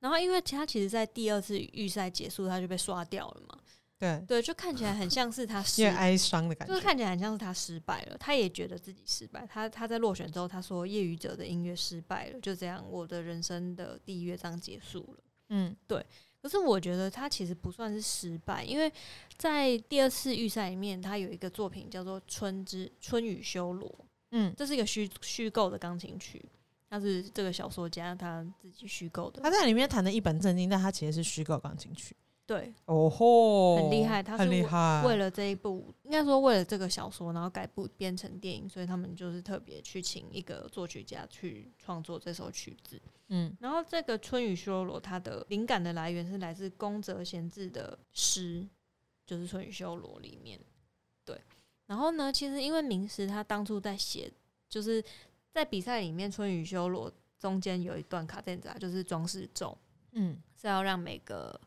[0.00, 3.56] 然后，因为他其实，在第二次预赛结束，他就被刷掉了嘛，
[3.98, 6.74] 对，对，就看起来很像是他失有点哀伤的感觉。
[6.74, 9.46] 就是看起来很像是他失败了，他也觉得自己失败。
[9.46, 15.24] 他他在落选之后，他说业余者的音乐失败了，就这样，我的人生的第一乐章结束了。
[15.50, 16.04] 嗯对
[16.42, 18.92] 可是我觉得他其实不算是失败，因为
[19.38, 23.88] 在第二次预赛里面，他有一个作品叫做《春之春雨修罗》，
[24.32, 26.44] 嗯，这是一个虚虚构的钢琴曲，
[26.90, 29.50] 他是这个小说家他自己虚构的他。
[29.50, 32.14] 在里面弹的一本正经，但他其实是虚构钢琴曲。
[32.46, 35.02] 对，哦吼，很厉害他是很厉害。
[35.06, 43.00] 为了这一部，应该说为了这个小说，然后改部编成电影，所以他们就是特别去请一个作曲家去创作这首曲子。
[43.28, 48.68] 嗯然后这个《春雨修罗》，它的灵感的来源是来自宫泽贤治的诗，
[49.24, 50.60] 就是《春雨修罗》里面。
[51.24, 51.40] 对，
[51.86, 54.30] 然后呢，其实因为明师他当初在写，
[54.68, 55.02] 就是
[55.50, 59.76] 在比赛里面，《春雨修罗》中间有一段卡顿扎，就是装饰咒，
[60.12, 61.58] 嗯是要让每个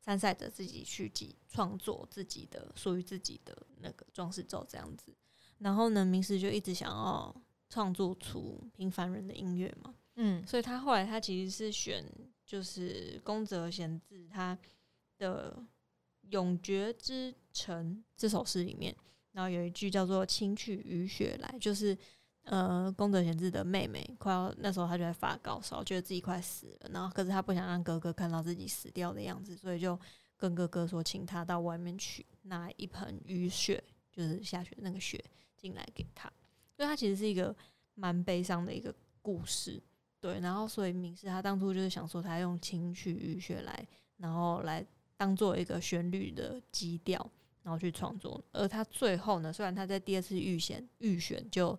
[0.00, 5.14] 参赛者自己去己创作自己的属于自己的那个装饰咒这样子。
[5.58, 7.34] 然后呢，明师就一直想要
[7.68, 12.04] 创作出平凡人的音乐嘛，嗯所以他后来他其实是选
[12.46, 14.58] 就是宫泽贤治他
[15.18, 15.54] 的
[16.30, 18.96] 《永绝之城》这首诗里面，
[19.32, 21.96] 然后有一句叫做“轻去雨雪来”，就是
[22.50, 29.96] 呃宫泽贤治的妹妹快要那时候她就在发高烧，觉得自己快死了，然后可是她不想让哥哥看到自己死掉的样子，所以就
[30.36, 35.22] 跟哥哥说，请他到外面去拿一盆雨雪，就是下雪那个雪
[35.56, 36.28] 进来给他。
[36.74, 37.54] 所以他其实是一个
[37.94, 39.80] 蛮悲伤的一个故事。
[40.18, 43.86] 对，然后所以明师他当初就是想说，他用情曲雨雪来，
[44.16, 44.84] 然后来
[45.16, 47.30] 当做一个旋律的基调，
[47.62, 48.42] 然后去创作。
[48.52, 51.78] 而他最后呢，虽然他在第二次预选预选就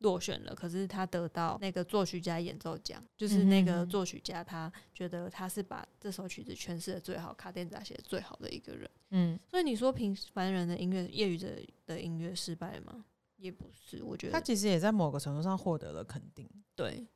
[0.00, 8.90] 落选了，可是他得到那个作曲家演奏奖，就是那个作曲家他觉得他是把这首曲子诠释的最好，卡甸扎写的最好的一个人。
[9.10, 11.48] 嗯，所以你说平凡人的音乐，业余者
[11.86, 13.04] 的音乐失败吗？
[13.36, 16.48] 也不是，我觉得他其实也在某个程度上获得了肯定。
[16.74, 17.06] 对，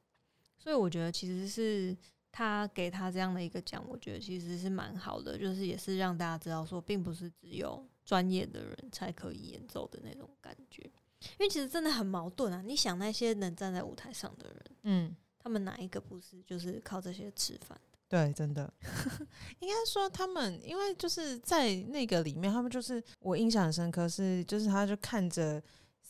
[0.59, 1.97] 所以我觉得其实是
[2.33, 10.91] 他给他这样的一个奖，我觉得其实是蛮好的，就是也是让大家知道说，并不是只有专业的人才可以演奏的那种感觉。
[11.39, 12.63] 因为其实真的很矛盾啊！
[12.65, 17.79] 你想那些能站在舞台上的人，嗯，他们哪一个不是就是靠这些吃饭？
[18.09, 18.73] 对，真的，
[19.61, 25.61] 应该说他们，因为就是在那个里面，他们就是我印象很深刻是，就是他就看着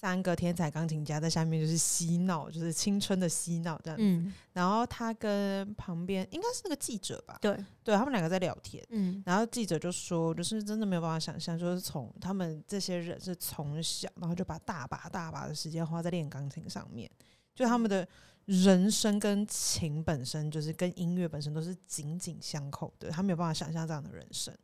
[0.05, 4.05] 三个天才钢琴家在下面就是嬉闹，就是青春的嬉闹这样子。
[4.05, 8.85] 嗯，然后他跟旁边应该是那个记者吧，对，对他们两个在聊天。
[8.91, 17.11] 嗯然后记者就说，就是真的没有办法想象，就是从他们这些人是从小，然后就把大把大把的时间花在练钢琴上面，
[17.55, 18.07] 就他们的
[18.45, 24.55] 人生跟琴本身，就是跟音乐本身都是紧紧相扣的，他没有办法想象这样的人生。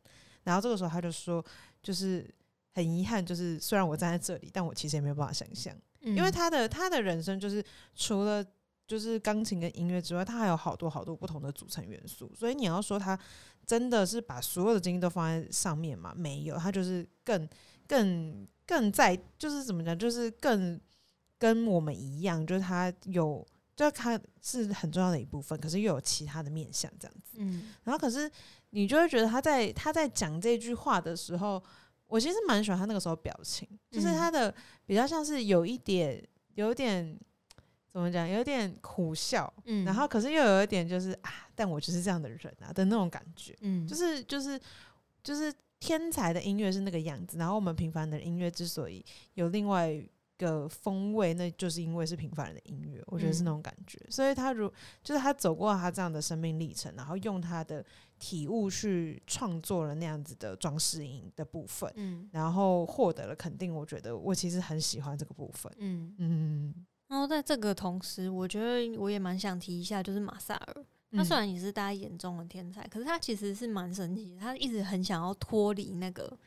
[0.43, 1.43] 然后这个时候他就说，
[1.81, 2.31] 就是
[2.73, 7.63] 很遗憾，就是虽然我站在这里，但我其实也没有办法想象，嗯，因为他的他的人生就是
[7.95, 8.45] 除了
[8.87, 12.31] 就是钢琴跟音乐之外，他还有好多好多不同的组成元素。
[12.35, 13.17] 所以你要说他
[13.65, 16.13] 真的是把所有的精力都放在上面嘛？
[16.15, 17.47] 没有，他就是更
[17.87, 20.79] 更更在，就是怎么讲，就是更
[21.37, 23.45] 跟我们一样，就是他有。
[23.73, 27.37] 就他是很重要的一部分，可是又有其他的面向这样子。
[27.37, 28.29] 嗯然后可是
[28.71, 31.63] 你就会觉得他在他在讲这句话的时候，
[32.11, 34.17] 我其实蛮喜欢他那个时候表情，就是嗯。
[34.17, 34.53] 他的
[34.85, 36.21] 比较像是有一点
[36.55, 37.17] 有点
[37.91, 43.87] 怎么讲，有点苦笑，嗯，然后可是又有一点就是啊，但我就是这样的人啊的那种感觉，嗯。
[43.87, 44.59] 就是就是
[45.23, 49.03] 就是天才的音乐是那个样子，然后我们平凡的音乐之所以
[49.35, 50.07] 有另外一
[50.37, 53.53] 个风味，那就是因为是平凡人的音乐，我觉得是那嗯。
[53.53, 53.97] 种感觉。
[54.09, 57.85] 所以他如就是他走过他这样的生命历程，然后用他的
[58.21, 63.73] 体悟去创作了那样子的装饰音的部分，嗯然后获得了肯定。
[63.73, 65.73] 我觉得我其实很喜欢这个部分。
[65.79, 76.37] 嗯，嗯，然后在这个同时，我觉得我也蛮想提一下，就是马萨尔，他嗯虽然也是大家眼中的天才，可是他其实是蛮神奇的，他一直很想要脱离那个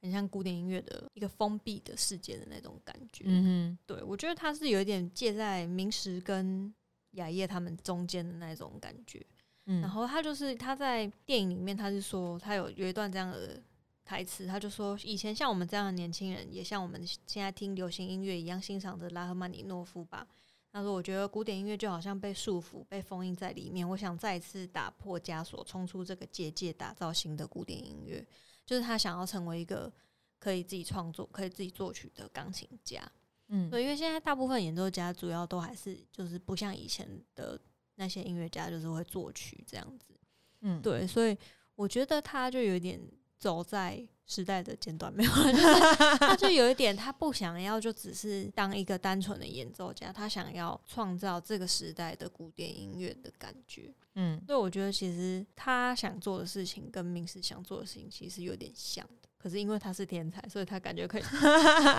[0.00, 3.24] 很像古典音乐的一个封闭的世界的那种感觉。
[3.26, 6.72] 嗯对我觉得他是有一点介在明石跟
[7.12, 9.24] 雅叶他们中间的那种感觉。
[9.68, 13.62] 嗯然后他就是他在电影里面，他是说他有有一段这样的
[14.04, 20.26] 台词，他就说以前像我们这样的年轻人，也像我们现在听流行音乐一样欣赏着拉赫曼尼诺夫吧。
[20.70, 23.88] 他说：“我觉得古典音乐就好像被束缚、被封印在里面。
[23.88, 28.24] 我想再次打破枷锁，冲出这个结界，打造新的古典音乐。
[28.66, 29.90] 就是他想要成为一个
[30.38, 33.02] 可以自己创作、可以自己作曲的钢琴家。
[33.48, 37.58] 嗯对，因为现在大部分演奏家主要都还是就是不像以前的
[37.98, 40.14] 那些音乐家，就是会作曲这样子。
[40.62, 41.36] 嗯对，所以
[41.74, 43.00] 我觉得他就有一点
[43.38, 45.74] 走在时代的尖端，没有， 就是
[46.18, 53.94] 他就有一点他不想要就只是当一个单纯的演奏家，他想要创造这个时代的古典音乐的感觉。
[54.14, 59.27] 嗯所以我觉得其实他想做的事情跟明石想做的事情其实有点像的。
[59.38, 61.22] 可是因为他是天才，所以他感觉可以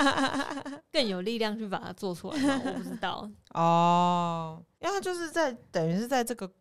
[0.91, 2.61] 更有力量去把它做出来吗。
[2.65, 3.29] 我不知道。
[3.55, 6.51] 哦，因为他就是在等于是在这个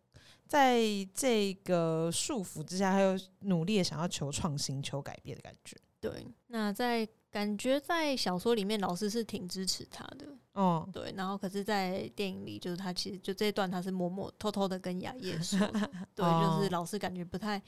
[0.47, 0.79] 在
[1.13, 5.75] 这个束缚之下，他又努力的想要求创新、求改变的感觉。
[6.01, 10.25] 对，那在感觉在小说里面，老师是挺支持他的。
[10.53, 15.59] 哦，对，然后可是，在电影里，就是他其实就这一段，他是默默偷偷的跟雅叶说，
[16.15, 17.61] 对，就是哦老师感觉不太，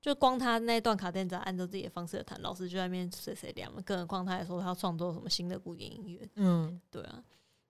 [0.00, 7.22] 就光他那一段卡电只要按照自己的方式的弹，老师就在那边碎碎念嘛，更何况他还说他要创作什么新的古典音乐，嗯对啊，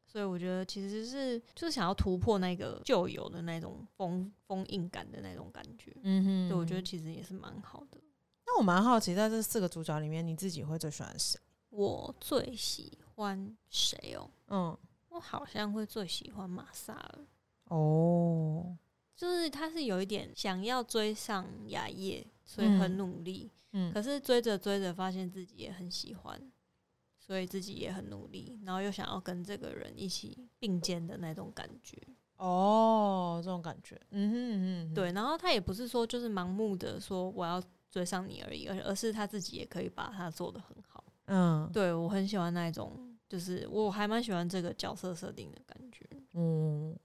[0.06, 7.98] 所以我觉得其实是就是想要突破那个旧有的那种封封印感的那种感觉，嗯哼对，我觉得其实也是蛮好的。
[8.46, 11.38] 那我蛮好奇，在这四个主角里面，你自己会最喜欢谁？
[11.70, 14.28] 我最喜欢谁哦？
[14.48, 14.78] 嗯，
[15.08, 17.18] 我好像会最喜欢马萨尔。
[17.68, 18.76] 哦，
[19.20, 23.50] 就是他是有一点想要追上雅叶，所以很努力。
[23.72, 26.50] 嗯可是追着追着，发现自己也很喜欢，
[27.18, 32.00] 所以自己也很努力，然后又想要跟这个人一起并肩的那种感觉。
[32.38, 41.04] 哦，这种感觉，嗯哼嗯哼，对，然后他也不是说就是盲目的说我要追上你而已，而而是他自己也可以把它做的很好。
[41.26, 46.08] 嗯对我很喜欢那一种，就是我还蛮喜欢这个角色设定的感觉。
[46.32, 46.98] 嗯，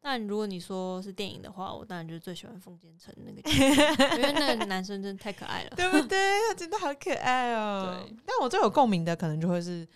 [0.00, 5.70] 但如果你说是电影的话，我当然就是最喜欢冯建成那个角色， 因为那个男生真的太可爱了。
[5.76, 6.18] 对不对？
[6.48, 8.04] 他真的好可爱哦。
[8.06, 9.86] 对，但我最有共鸣的可能就会是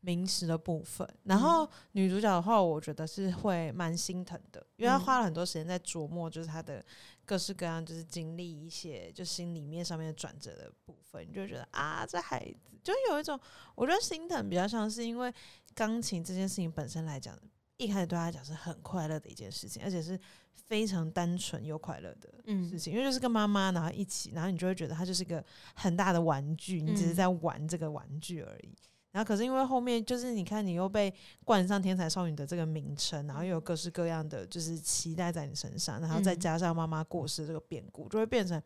[0.00, 6.84] 明石的部分，然后女主角的话，我觉得是会蛮心疼的，因为她嗯花了很多时间在琢磨，就是她的
[7.24, 13.38] 各式各样，就是经历一些就心里面上面的转折的部分，你就觉得啊，这孩子就有一种，
[13.76, 15.32] 我觉得心疼比较像是因为
[15.72, 17.38] 钢琴这件事情本身来讲，
[17.82, 20.18] 一开始对他来讲是很快乐的一件事情，而且是
[20.54, 28.74] 非常单纯又快乐的事嗯情，因为就是跟妈妈然后一起，然后你就会觉得他就是一个很大的玩具，你只是嗯在玩这个玩具而已。
[29.10, 31.12] 然后可是因为后面就是你看你又被
[31.44, 38.60] 冠上天才少女的这个名称，然后又有各式各样的就是期待在你身上，然后再嗯加上妈妈过世这个变故，就会变成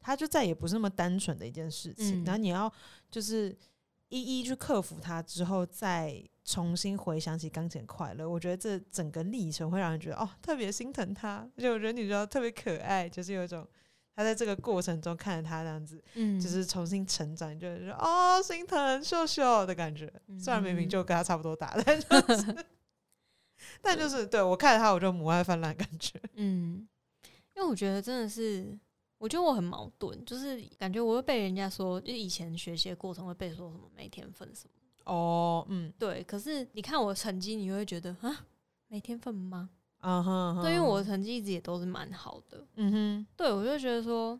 [0.00, 2.22] 他就再也不是那么单纯的一件事情。
[2.22, 2.72] 嗯然后你要
[3.08, 3.56] 就是
[4.08, 13.68] 一一去克服它之后，再重新回想起钢琴快乐，我觉得这整个历程会让人觉得哦，特别心疼他，而且我觉得女主角特别可爱，就是有一种
[14.16, 20.10] 他在这个过程中看着他这样子，嗯，就是重新成长，就是说哦，心疼秀秀的感觉。
[20.38, 22.66] 虽然明明嗯就跟他差不多大，但就是，
[23.82, 26.18] 但就是对我看着他，我就母爱泛滥感觉。
[26.34, 26.88] 嗯，
[27.54, 28.76] 因为我觉得真的是，
[29.18, 36.22] 我觉得我很矛盾，就是感觉我会被人家说，就以前学习的过程会被说什么没天分什么，哦，嗯，对。
[36.22, 38.46] 可是你看我的成绩，你会觉得啊，
[38.86, 39.70] 没天分吗？
[40.00, 44.38] 嗯哼，对，因为我的嗯成绩一直也都是蛮好的，嗯哼，对我就觉得说，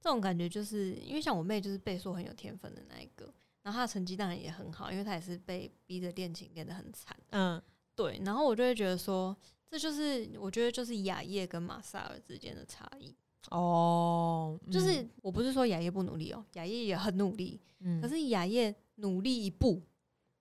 [0.00, 7.16] 这种感觉就是因为像我妹就是被说很有天分的那一个，然后她的成绩当然也很好，因为她也是被逼着练琴练得很惨。
[7.30, 7.62] 嗯
[7.94, 9.36] 对，然后我就会觉得说，
[9.70, 13.14] 这就是我觉得就是雅叶跟马萨尔之间的差异。
[13.48, 19.82] 哦，就是我不是说雅叶不努力哦，雅叶也很努力，嗯，可是雅叶努力一步，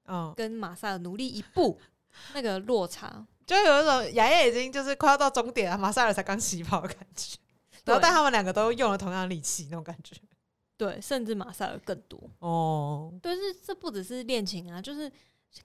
[0.05, 1.79] 嗯，跟马萨尔努力一步，
[2.35, 7.37] 那个落差，就有一种雅叶已经就是快要到终点了，马萨尔才刚起跑的感觉。
[7.85, 10.15] 然后，但他们两个都用了同样的力气，那种感觉。
[10.77, 12.29] 对，甚至马萨尔更多。
[12.39, 15.11] 哦，对，是这不只是恋情啊，就是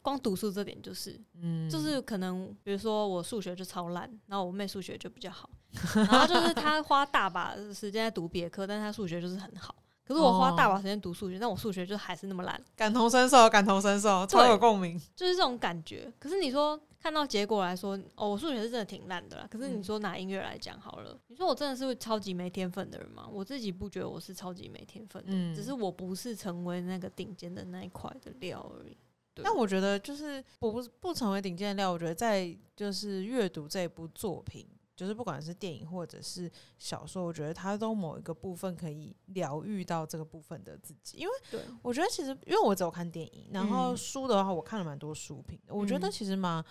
[0.03, 5.49] 光读书这点就是，嗯，就是可能比如说我数学就超烂，然后我妹数学就比较好，
[5.95, 9.74] 然后就是她花大把的时间在读别的科，但是她数学就是很好。
[10.07, 15.01] 可是我花大把时间读数学，但我数学就还是那么烂，感同身受，感同身受，超有共鸣。
[15.16, 16.12] 就是这种感觉。
[16.18, 19.49] 可是你说看到结果来说，哦，我数学是真的挺烂的啦。
[19.51, 23.26] 可是你嗯说拿音乐来讲好了，你说我真的是会超级没天分的人吗？
[23.32, 28.95] 我自己不觉得我是超级没天分的，嗯只是我不是成为那个顶尖的那一块的料而已。
[29.35, 41.18] 对但我觉得就是不不成为顶尖的料，我觉得在就是阅读这部作品，就是不管是电影或者是小说，我觉得它都某一个部分可以疗愈到这个部分的自己。
[41.18, 46.64] 因为，我觉得其实因为我只有看电影，然后嗯书的话我看了蛮多书评的，我觉得嗯其实蛮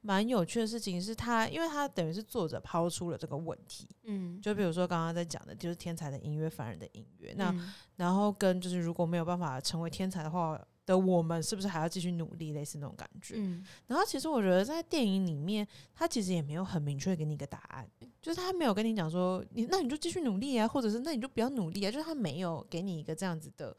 [0.00, 3.88] 蛮有趣的事情是他，因为他等于是作者抛出了这个问题。
[4.04, 7.32] 嗯，就比如说刚刚在讲的，就是天才的音乐，凡人的音乐。
[7.36, 12.54] 那嗯然后跟就是如果没有办法成为天才的话的我们，是不是还要继续努力？
[12.54, 13.34] 类似那种感觉。
[13.36, 17.86] 嗯然后其实我觉得在电影里面，他其实也没有很明确给你一个答案，
[18.22, 23.76] 就是他没有跟你讲说你那你就继续努力啊，或者是那你就不要努力啊，就是他没有给你一个这样子的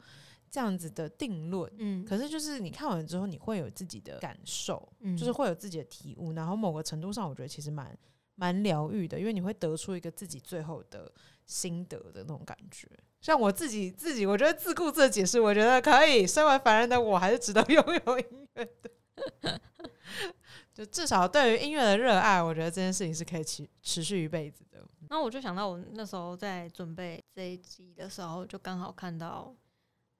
[0.48, 1.68] 这样子的定论。
[1.78, 7.98] 嗯，可是就是你看完之后，你会有自己的感受，嗯就是会有自己的体悟，然后某个程度上，我觉得其实蛮
[8.36, 11.12] 蛮疗愈的，因为你会得出一个自己最后的
[11.44, 12.88] 心得的那种感觉。
[13.20, 16.26] 像我自己自己，我觉得自顾自的解释，我觉得可以。
[16.26, 19.60] 身为凡人的我，还是值得拥有音乐的。
[20.72, 24.82] 就至少对于音乐的热爱，我觉得这件事情是可以持持续一辈子的。
[25.10, 29.54] 那我就想到我那时候在准备这一集的时候，就刚好看到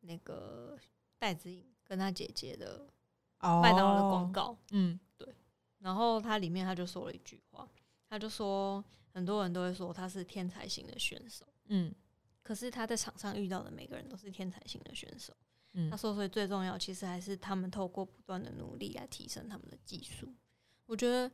[0.00, 0.76] 那个
[1.18, 2.86] 戴子颖跟他姐姐的
[3.38, 5.26] 哦麦当劳的广，告，嗯对
[5.78, 7.66] 然后它里面他就说了一句话，
[8.08, 8.84] 他就说
[9.14, 11.94] 很多人都会说他是天才型的选手，嗯
[12.42, 15.34] 可是他在场上遇到的每个人都是天才型的选手。
[15.72, 20.34] 嗯他说，所以最重要其实还是他们透过不断的努力来提升他们的技术。
[20.86, 21.30] 我觉得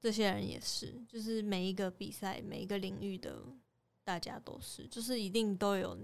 [0.00, 3.44] 这些人也是，就是每一个比赛、每一个领域的
[4.02, 5.96] 大家都是，就是一定都有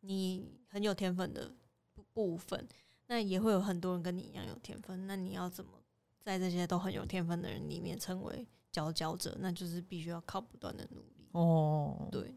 [0.00, 1.54] 你很有天分的
[1.94, 2.68] 部部分，
[3.06, 5.06] 那也会有很多人跟你一样有天分。
[5.06, 5.82] 那你要怎么
[6.20, 9.34] 在这些都很有天分的人里面成为佼佼者？
[9.40, 11.28] 那就是必须要靠不断的努力。
[11.32, 12.36] 哦，对，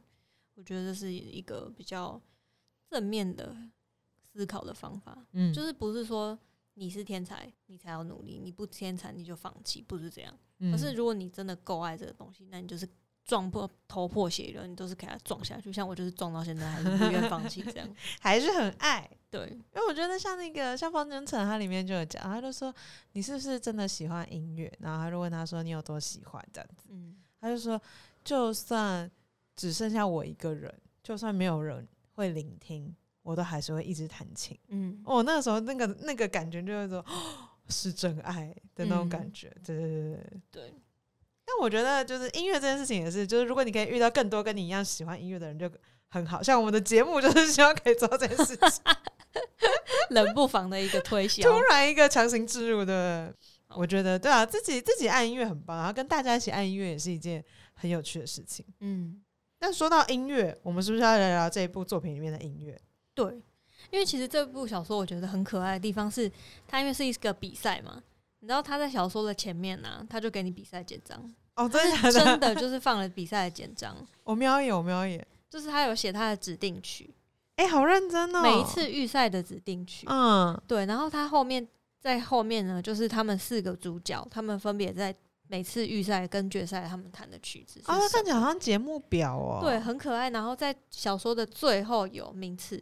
[0.56, 2.20] 我觉得这是一个比较
[2.90, 3.56] 正面的
[4.34, 6.38] 思考的方法，嗯就是不是说
[6.74, 10.38] 你是天才你才要努力，你不天才你就放弃，不是这样。
[10.60, 12.88] 嗯可是如果你真的够爱这个东西，那你就是
[13.24, 15.74] 撞破头破血流，你都是给它撞下去。
[15.74, 17.96] 像我就是撞到现在还是不愿放弃这样。
[18.22, 19.10] 还是很爱。
[19.30, 22.74] 对，因为我觉得像那个像方真成，他里面就有讲，他就说
[23.12, 24.72] 你是不是真的喜欢音乐？
[24.80, 27.82] 然后他就问他说你有多喜欢这样子，嗯他就说
[28.24, 29.12] 就算
[29.56, 34.58] 只剩下我一个人，就算没有人会聆听，我都还是会一直弹琴。
[34.68, 40.42] 嗯哦，那个时候那个那个感觉就是说、哦 是真爱的那种感嗯觉，对对对对。
[40.52, 40.74] 对，
[41.44, 45.68] 但我觉得就是音乐这件事情也是，就是如果你可以遇到更多跟你一样喜欢音乐的人，就
[46.10, 46.44] 很好。
[46.44, 48.84] 像我们的节目就是希望可以做这件事情。
[50.12, 51.42] 冷不防的一个推销。
[51.50, 53.34] 突然一个强行置入的，
[53.70, 57.44] 我觉得对啊，自己自己爱音乐很棒，然后跟大家一起爱音乐也是一件
[57.74, 58.64] 很有趣的事情。
[58.82, 59.20] 嗯，
[59.66, 62.80] 但说到音乐，我们是不是要聊聊这一部作品里面的音乐？
[63.16, 63.26] 对，
[63.90, 66.32] 因为其实这部小说我觉得很可爱的地方是，
[66.68, 68.00] 它因为是一个比赛嘛，
[68.42, 71.20] 你知道他在小说的前面呢、他就给你比赛简章，
[71.56, 72.12] 哦，真的的？
[72.12, 75.28] 真的就是放了比赛的简章， 我瞄一眼，我瞄一眼。
[75.50, 77.12] 就是他有写他的指定曲，
[77.56, 80.06] 哎、好认真哦，每一次预赛的指定曲。
[80.08, 81.68] 嗯对，然后他后面
[82.00, 85.16] 在后面呢，就是他们四个主角，他们分别在
[85.48, 90.30] 每次预赛跟决赛他们弹的曲子是啊，它看起来好像节目表哦，对，很可爱。
[90.30, 92.82] 然后在小说的最后有名次，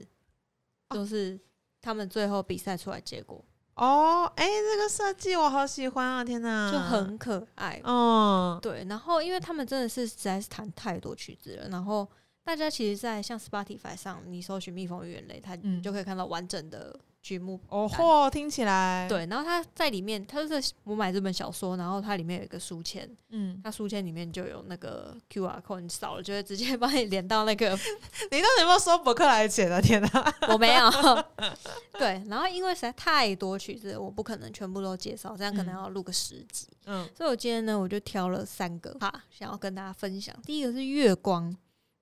[0.89, 1.39] 哦就是
[1.81, 3.43] 他们最后比赛出来结果
[3.75, 6.23] 哦，哎、这个设计我好喜欢啊！
[6.23, 7.81] 天哪，就很可爱。
[7.83, 12.07] 嗯对，然后因为他们真的是实在是弹太多曲子了，然后
[12.43, 27.69] 大家其实，在像 Spotify 上，你搜寻《蜜蜂与眼泪》，它嗯你就可以看到完整的曲目哦单嚯，听起来，对，然后他在里面，他是我买这本小说，然后它里面有一个书签，嗯，它书签里面就有那个 QR code，你扫了就会直接帮你连到那个。
[28.29, 29.79] 你到底有没有收博客来的钱啊？
[29.79, 30.91] 天哪， 我没有，
[31.97, 36.67] 对，然后因为实在太多曲子，我不可能全部都介绍，这样可能嗯要录个十集。
[36.85, 40.35] 嗯所以我今天呢，我就挑了三个哈，想要跟大家分享。
[40.45, 41.55] 第一个是月光，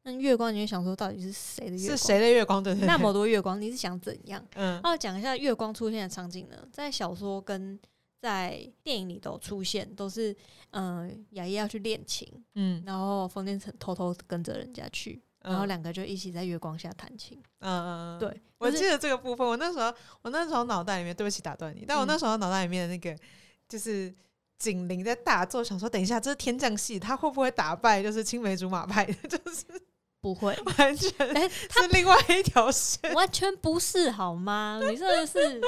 [0.04, 1.98] 那月光你就想说到底是谁的月光？
[1.98, 2.64] 是谁的月光？
[2.64, 4.44] 对那么多月光，你是想怎样？
[4.56, 7.80] 嗯那我讲一下月光出现的场景呢，在小说跟
[8.20, 10.36] 在电影里都出现，都是
[10.72, 17.40] 嗯、呃雅叶要去练琴，嗯然后风间城偷偷跟着人家去，然后嗯两个就一起在月光下弹琴。
[17.60, 19.94] 嗯嗯，对，我记得这个部分，我那时候
[20.24, 23.16] 我那时候脑袋里面，对不起打断你，但我嗯那时候脑袋里面的那个
[23.68, 24.14] 就是
[24.58, 29.66] 警铃在大作，想说等一下这是天降戏，他会不会打败就是青梅竹马派的， 就是
[30.22, 33.12] 不会， 完全哎、是另外一条线。
[33.14, 34.80] 完全不是好吗？
[34.88, 35.60] 你真的是，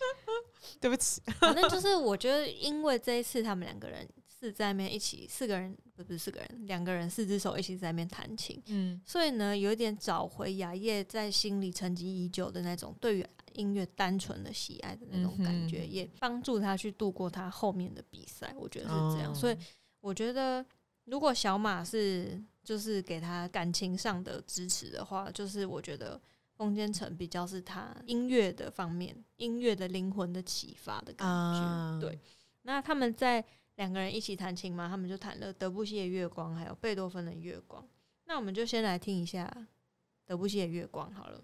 [0.80, 4.08] 对不起，反正就是我觉得，因为这一次他们两个人
[4.40, 18.54] 是在面一起，四个人不不是四个人，两个人四只手一起在面弹琴，嗯所以呢，有一点找回雅叶在心里沉积已久的那种对于音乐单纯的喜爱的那种感觉，嗯也帮助他去度过他后面的比赛。
[18.56, 19.56] 我觉得是这样，哦所以
[20.00, 20.64] 我觉得
[21.04, 26.20] 如果小马是就是给他感情上的支持的话，就是我觉得。
[26.60, 31.58] 风间城比较是他音乐的方面，音乐的灵魂的启发的感觉。
[31.58, 32.20] 啊对，
[32.64, 33.42] 那他们在
[33.76, 37.82] 两个人一起弹琴嘛，他们就弹了德布西的《月光》，还有贝多芬的《月光》。
[38.26, 39.50] 那我们就先来听一下
[40.26, 41.42] 德布西的《月光》好了。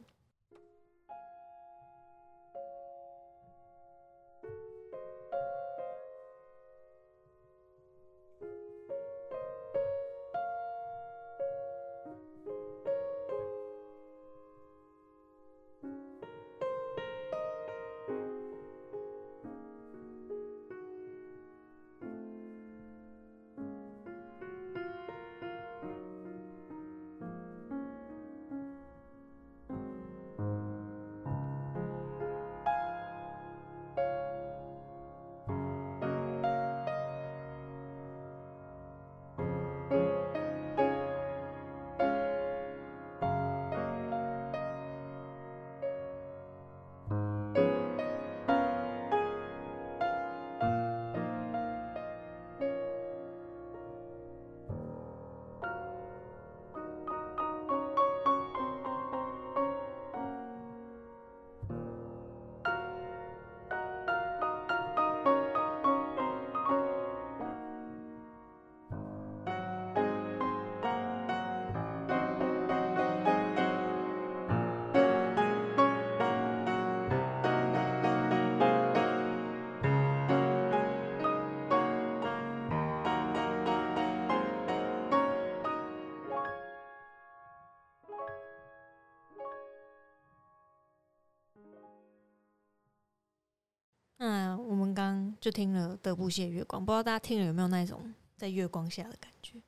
[94.19, 99.61] 那我们刚刚就听了德布西的《月光》，不知道大家听了有没有那种在月光下的感觉？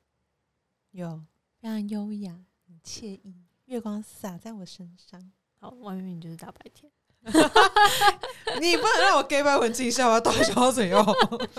[0.91, 1.21] 有
[1.61, 2.31] 非常优雅，
[2.67, 3.35] 很惬意，
[3.65, 5.31] 月光洒在我身上。
[5.59, 6.91] 好，外面就是大白天。
[8.59, 11.05] 你不能让我 gay 白文静一下，我要大小嘴哦。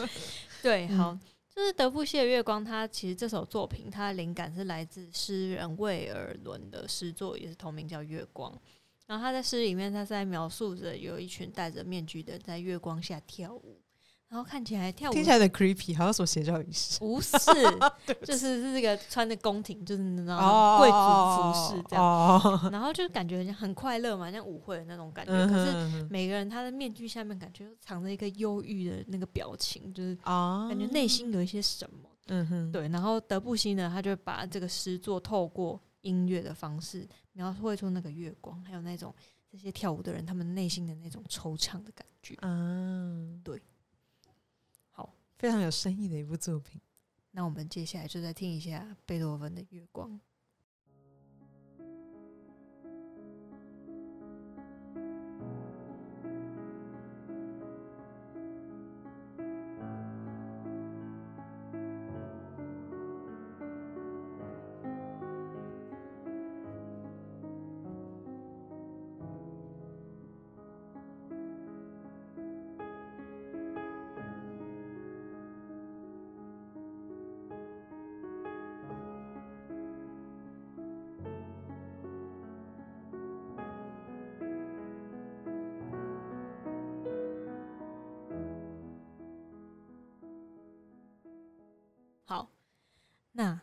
[0.60, 1.18] 对，嗯好，
[1.54, 8.50] 就是德布西的《月光》，它其实这首作品它的灵感是来自诗人魏尔伦的诗作，也是同名叫《月光》。
[9.10, 13.80] 然后他在诗里面，他在描述着有一群戴着面具的人在月光下跳舞，
[14.28, 17.00] 然后看起来跳舞听起来的 creepy，好像什么邪教仪式。
[17.00, 17.40] 不是，
[18.24, 20.94] 就是是这个穿的宫廷，就是你知道哦贵族
[21.42, 22.70] 服饰这样，样。
[22.70, 25.32] 然后就感觉很快乐嘛，像舞会的那种感觉。
[25.32, 32.08] 嗯可是每个人他的面具下面感觉都藏着一个忧郁的那个表情，就是啊感觉内心有一些什么。
[32.28, 39.14] 嗯哼，对，然后德布西呢，他就把这个诗作透过音乐的方式描绘出那个月光，还有那种
[39.48, 42.36] 这些跳舞的人他们内心的那种惆怅的感觉。
[42.42, 43.60] 嗯，对，
[44.90, 46.80] 好，非常有深意的一部作品。
[47.32, 50.10] 那我们接下来就再听一下贝多芬的《月光》。
[93.32, 93.60] 那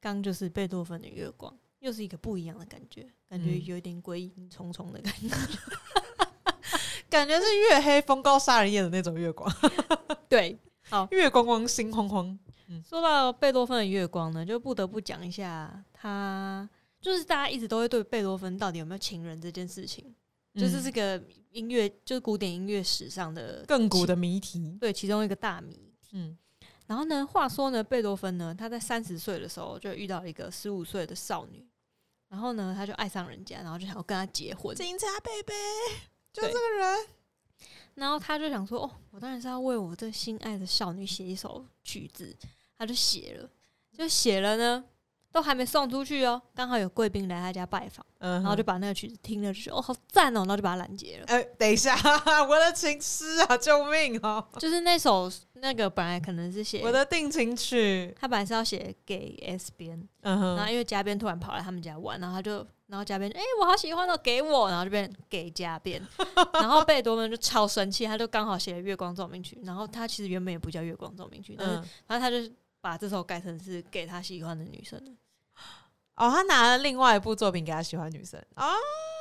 [0.00, 5.28] 刚就是贝多芬的月光，又是一个不一样的感觉，感觉嗯有一点鬼影重重的感觉。
[7.10, 9.48] 感觉是月黑风高杀人夜的那种月光，
[10.28, 12.36] 对，好月光光心慌慌。
[12.84, 16.68] 说到贝多芬的月光呢，就不得不讲一下他，
[17.00, 20.12] 就是大家一直都会对贝多芬到底有没有情人这件事情，
[20.54, 24.76] 就是这嗯个音乐，就是古典音乐史上的其亘古的谜题。
[24.80, 25.92] 对其中一个大谜。
[26.12, 26.36] 嗯
[26.86, 31.66] 然后呢，话说呢，贝多芬呢，他在三十岁的时候就遇到一个十五岁的少女，
[32.28, 34.76] 然后呢，他就爱上人家，然后就想要跟她结婚。
[34.76, 35.54] 警察贝贝，
[36.32, 37.06] 就这个人。
[37.94, 42.36] 然后他就想说，哦，我当然是要为我这心爱的少女写一首曲子，
[42.76, 43.48] 他就写了，
[43.96, 44.84] 就写了呢，
[45.34, 51.24] 都还没送出去哦，刚好有贵宾来他家拜访，嗯然后就把那个曲子听了，就说哦，好赞哦，然后就把它拦截了。
[51.26, 51.92] 哎、等一下，
[52.48, 54.46] 我的情诗啊，救命哦！
[54.60, 66.00] 就是那首那个本来可能是写我的定情曲，他本来是要写给 S 边，嗯然后，因为嘉宾突然跑来他们家玩，然后他就，然后嘉宾，哎、我好喜欢哦，给我，然后就变给嘉宾，
[66.54, 72.36] 然后贝多芬就超生气，他就刚好写了《月光奏鸣曲》，然后他其实原本也不叫《月光奏鸣曲》，但是嗯，然后他就
[72.80, 75.10] 把这首改成是给他喜欢的女生的，
[76.16, 78.72] 哦，他拿了另外一部作品给他喜欢女生啊，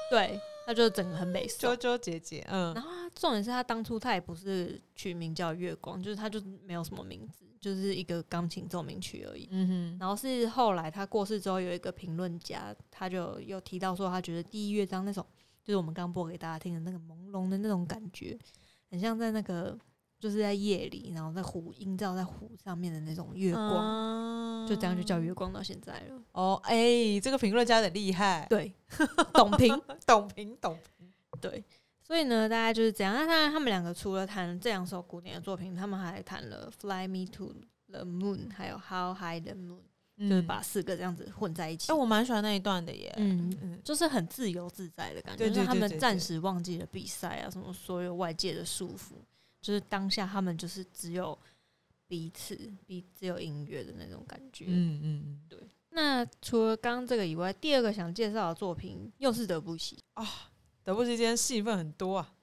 [0.09, 1.73] 对，他就整个很美啾颂。
[1.75, 9.47] 啾姐姐，嗯然后他重点是他当初他也不是取名叫月光，就是他就没有什么名字，就是一个钢琴奏鸣曲而已。
[9.51, 15.25] 嗯哼，然后是后来他过世之后，有一个评论家，他就有提到说，他觉得第一乐章那种，
[15.63, 18.37] 就是我们刚播给大家听的那个朦胧的那种感觉，
[18.91, 19.77] 很像在那个
[20.23, 26.21] 就是在夜里，然后在湖映照在湖上面的那种月光，光就这样就叫月光到现在了。
[26.31, 28.73] 哦，哎、这个评论家有点厉害，对，
[29.33, 31.11] 懂评 懂评懂评，
[31.41, 31.61] 对。
[32.01, 33.13] 所以呢，大概就是这样。
[33.13, 37.53] 那当然，他们两个除了弹这两首古典的作品，他们还弹了《Fly Me to
[37.89, 39.81] the Moon》，还有《How High the Moon》，
[40.29, 41.91] 就是把四个这样子混在一起。
[41.91, 49.15] 哎、我蛮喜欢那一段的耶，嗯嗯就是很自由自在的感觉，就是他们暂时忘记了比赛啊，什么所有外界的束缚，
[49.63, 51.35] 就是当下他们就是只有
[52.07, 52.55] 彼此，
[52.85, 54.65] 比只有音乐的那种感觉。
[54.67, 60.51] 嗯嗯嗯，那除了刚刚这个以外，第二个想介绍的作品又是德布西啊，
[60.83, 62.35] 德布西今天戏份很多啊，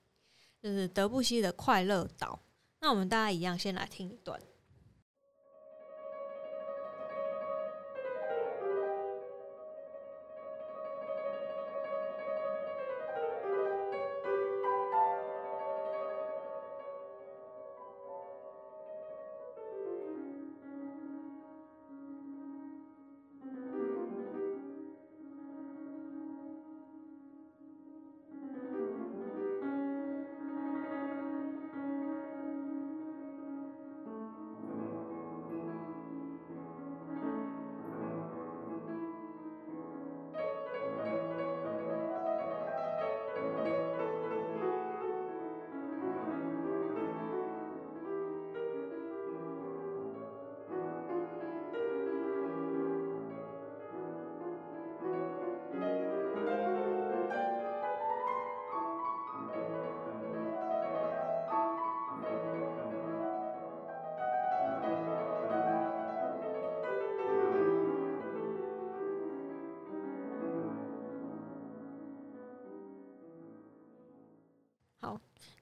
[0.63, 2.41] 就是德布西的《快乐岛》。
[2.81, 4.41] 那我们大家一样，先来听一段。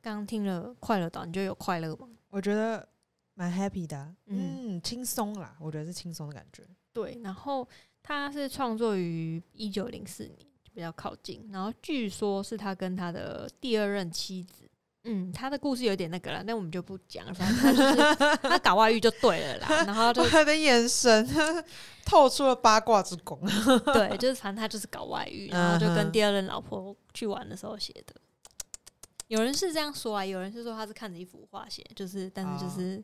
[0.09, 2.09] 刚刚听了《快乐岛》，你觉得有快乐吗？
[2.31, 2.89] 我觉得
[3.35, 6.63] 蛮 happy 的啊、嗯嗯，轻松啦，我觉得是轻松的感觉。
[6.95, 7.69] 对，然后
[8.03, 11.47] 他是创作于一九零四年，就比较靠近。
[11.53, 14.67] 然后据说是他跟他的第二任妻子，
[15.05, 17.35] 嗯，他的故事有点那个了，那我们就不讲了。
[17.35, 18.17] 反正他就是
[18.49, 19.69] 他搞外遇就对了啦。
[19.85, 21.29] 然后就他的眼神
[22.07, 23.39] 透出了八卦之功。
[23.93, 28.15] 对，就是反正他就是搞外遇，然后就跟第二任老婆去玩的时候写的。
[29.29, 32.97] 有人是这样说啊，有人是说他是看着一幅画写，就是但是就是、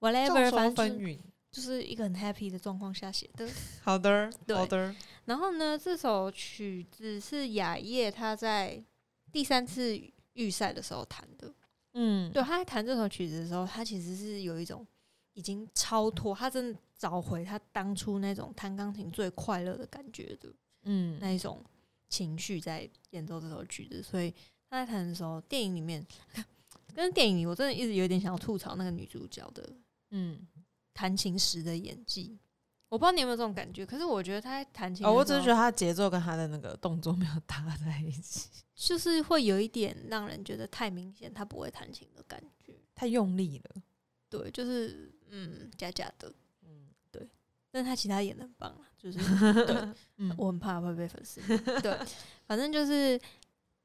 [0.00, 1.18] 众 whatever，说反正就是。
[1.52, 3.46] 就是一个很 happy 的状况下写的。
[3.84, 4.94] 好的，对好的。
[5.26, 8.82] 然后呢，这首曲子是雅叶他在
[9.30, 10.00] 第三次
[10.32, 11.52] 预赛的时候弹的。
[11.92, 14.86] 嗯，对，他在弹这首曲子的时候，他其实是有一种
[15.34, 20.48] 已经超脱，他真的找回他当初那种弹钢琴最快乐的感觉的
[20.84, 21.62] 嗯，那一种
[22.08, 24.02] 情绪在演奏这首曲子。
[24.02, 24.32] 所以
[24.72, 26.02] 他在弹的时候，电影里面
[26.94, 29.70] 跟电影里，我真的一直有点想要吐槽那个女主角的
[30.12, 30.48] 嗯，
[30.94, 32.38] 弹琴时的演技。
[32.88, 42.72] 我不知道你有没有这种感觉，可是我觉得他在弹琴哦，我只是觉得他的节奏跟他的那个动作没有搭在一起， 就是会有一点让人觉得太明显，他不会弹琴的感觉。
[42.94, 43.82] 太用力了。
[44.30, 46.32] 对，就是嗯，假假的。
[46.62, 47.28] 嗯，对，
[47.70, 49.18] 但是他其他演的很棒啊，就是
[49.66, 51.40] 对，嗯我很怕会被粉丝。
[51.80, 51.98] 对，
[52.46, 53.20] 反正就是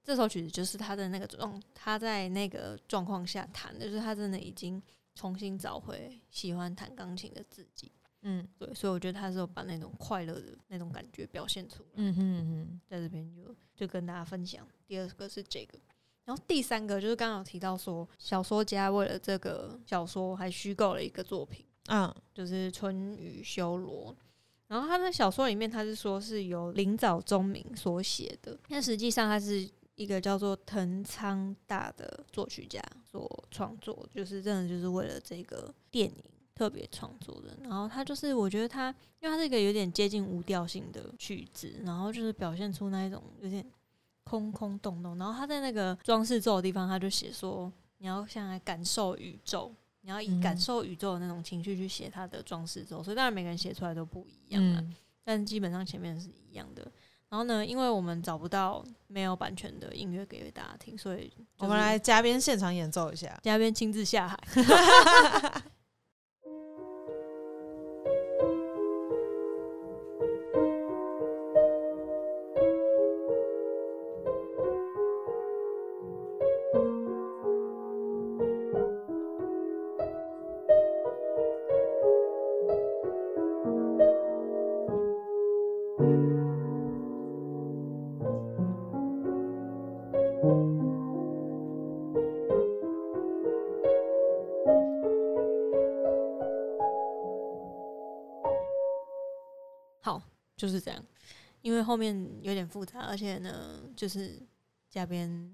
[0.07, 4.81] 这首曲子，就是他的那个状，他在那个状况下弹的，就是他真的已经
[5.13, 7.91] 重新找回喜欢弹钢琴的自己。
[8.21, 11.89] 嗯对，所以我觉得他是有把那种快乐的那种感觉表现出来。
[11.95, 14.65] 嗯哼嗯在这边就就跟大家分享。
[14.87, 15.77] 第二个是这个，
[16.23, 24.13] 然后第三个就是刚刚有提到说，小说家为了这个小说还虚构了一个作品，嗯就是《春雨修罗》。
[24.67, 36.15] 然后他的小说里面，他是说是由林早钟明所写的，但实际上他是一个叫做藤仓大的作曲家所创作，就是真的就是为了这个电影
[36.55, 37.57] 特别创作的。
[37.63, 38.89] 然后他就是我觉得他，
[39.19, 43.69] 因为他是一个有点接近无调性的曲子，然后就是表现出那一种有点
[44.23, 45.17] 空空洞洞。
[45.17, 49.73] 然后他在那个装饰咒的地方，他就写说你要像来感受宇宙。
[50.01, 54.79] 你要以感嗯受宇宙的那种情绪去写他的装饰咒，所以当然每个人写出来都不一样了。
[54.79, 56.89] 嗯但基本上前面是一样的。
[57.29, 63.37] 然后呢，因为我们找不到没有版权的音乐给大家听，所以我们来嘉宾现场演奏一下。
[63.43, 64.37] 嘉宾亲自下海。
[101.97, 104.39] 后面有点复杂，而且呢，就是
[104.87, 105.51] 嘉宾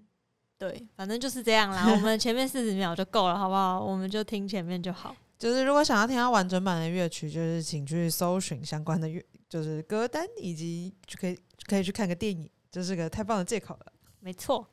[0.58, 1.88] 对，反正就是这样啦。
[1.96, 3.80] 我们前面四十秒就够了，好不好？
[3.82, 5.16] 我们就听前面就好。
[5.40, 13.94] 就是如果想要听到完整版的乐曲，就是请去搜寻相关的乐，就是歌单，以及就可以可以去看个电影，这是个太棒的借口了。
[14.20, 14.68] 没错。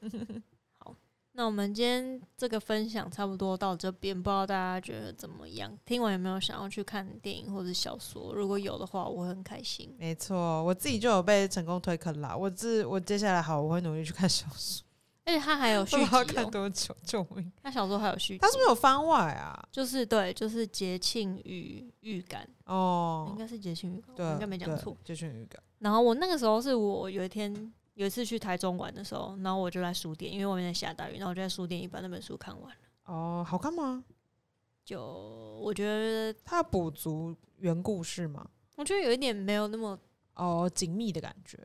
[1.41, 5.75] 好，那我们今天这个分享差不多到这边，不知道大家觉得怎么样？
[5.87, 8.35] 听完有没有想要去看电影或者小说？
[8.35, 9.97] 如果有的话，我会很开心。
[9.99, 12.37] 没错，我自己就有被成功推坑啦。
[12.37, 14.85] 我自我接下来好，我会努力去看小说，
[15.25, 17.51] 而且他还有续集不知道看哦，多久，救命！
[17.63, 19.67] 他小说还有续集，它是不是有番外啊？
[19.73, 25.59] 就是对，就是节庆与预感，哦应，该是节庆预感，应该没讲错。，节庆预感。
[25.79, 32.83] 然后我那个时候是我有一天有一次去台中玩的时候，然后我就在书店，因为外面在下大雨，然后我就在书店里把那本书看完了。
[33.05, 34.03] 哦，好看吗？
[34.83, 35.05] 就
[35.63, 38.49] 我觉得，它补足原故事吗？
[38.77, 39.99] 我觉得有一点没有那么
[40.35, 41.59] 哦，紧密的感觉。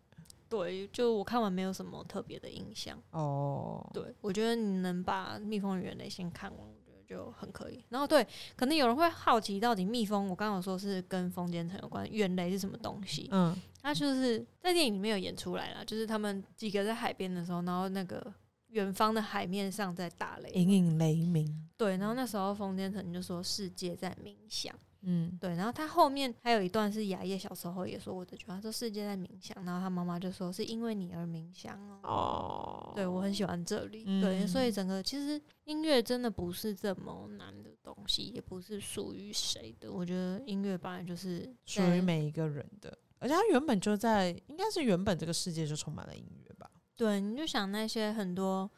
[0.50, 3.02] 对，就我看完没有什么特别的印象。
[3.12, 6.68] 哦，对，我觉得你能把《蜜蜂与人类》先看完，
[7.06, 7.84] 就很可以。
[7.90, 8.26] 然后对，
[8.56, 13.28] 可能有人会好奇，到底蜜蜂，我刚刚有说是跟风间层有关，远雷是什么东西？
[13.32, 18.34] 嗯它就是在电影里面有演出来了，就是他们几个在海边的时候，然后那个
[18.70, 21.70] 远方的海面上在打雷，隐隐雷鸣。
[21.78, 24.74] 对，然后那时候风间层就说世界在冥想，
[25.06, 32.00] 嗯对，然后他后面还有一段是雅叶小时候也说过这句话，他说世界在冥想，然后他妈妈就说是因为你而冥想哦。
[32.04, 39.92] 哦，对我很喜欢这里，嗯对，所以整个其实音乐真的不是这么难的东西，也不是属于谁的。
[39.92, 46.70] 我觉得音乐本来就是属于每一个人的，而且它原本就在，应该是原本这个世界就充满了音乐吧。
[46.96, 48.70] 对，你就想那些很多，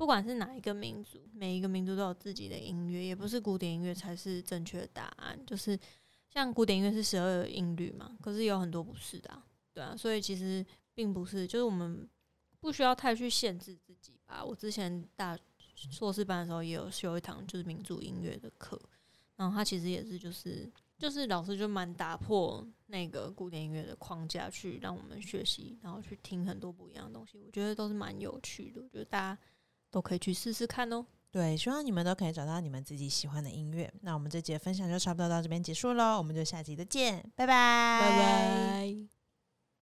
[0.00, 5.38] 不管是哪一个民族，每一个民族都有自己的音乐，也不是古典音乐才是正确的答案。
[5.46, 5.78] 就是
[6.30, 9.42] 像古典音乐是十二音律嘛，可是有很多不是的、
[9.74, 12.08] 对啊，所以其实并不是，就是我们
[12.60, 14.42] 不需要太去限制自己吧。
[14.42, 15.38] 我之前大
[15.74, 18.80] 硕士班的时候也有修一堂就是民族音乐的课，
[19.36, 27.36] 然后他其实也是就是就是老师就蛮打破那个古典音乐的框架，去让我们学习，然后去听很多不一样的东西。
[27.36, 29.38] 我觉得都是蛮有趣的，我觉得大家
[29.90, 31.04] 都可以去试试看哦。
[31.32, 33.92] 对，希望你们都可以找到你们自己喜欢的音乐。
[34.02, 39.19] 那我们这节分享就差不多到这边结束喽，我们就下集再见，拜拜，拜拜。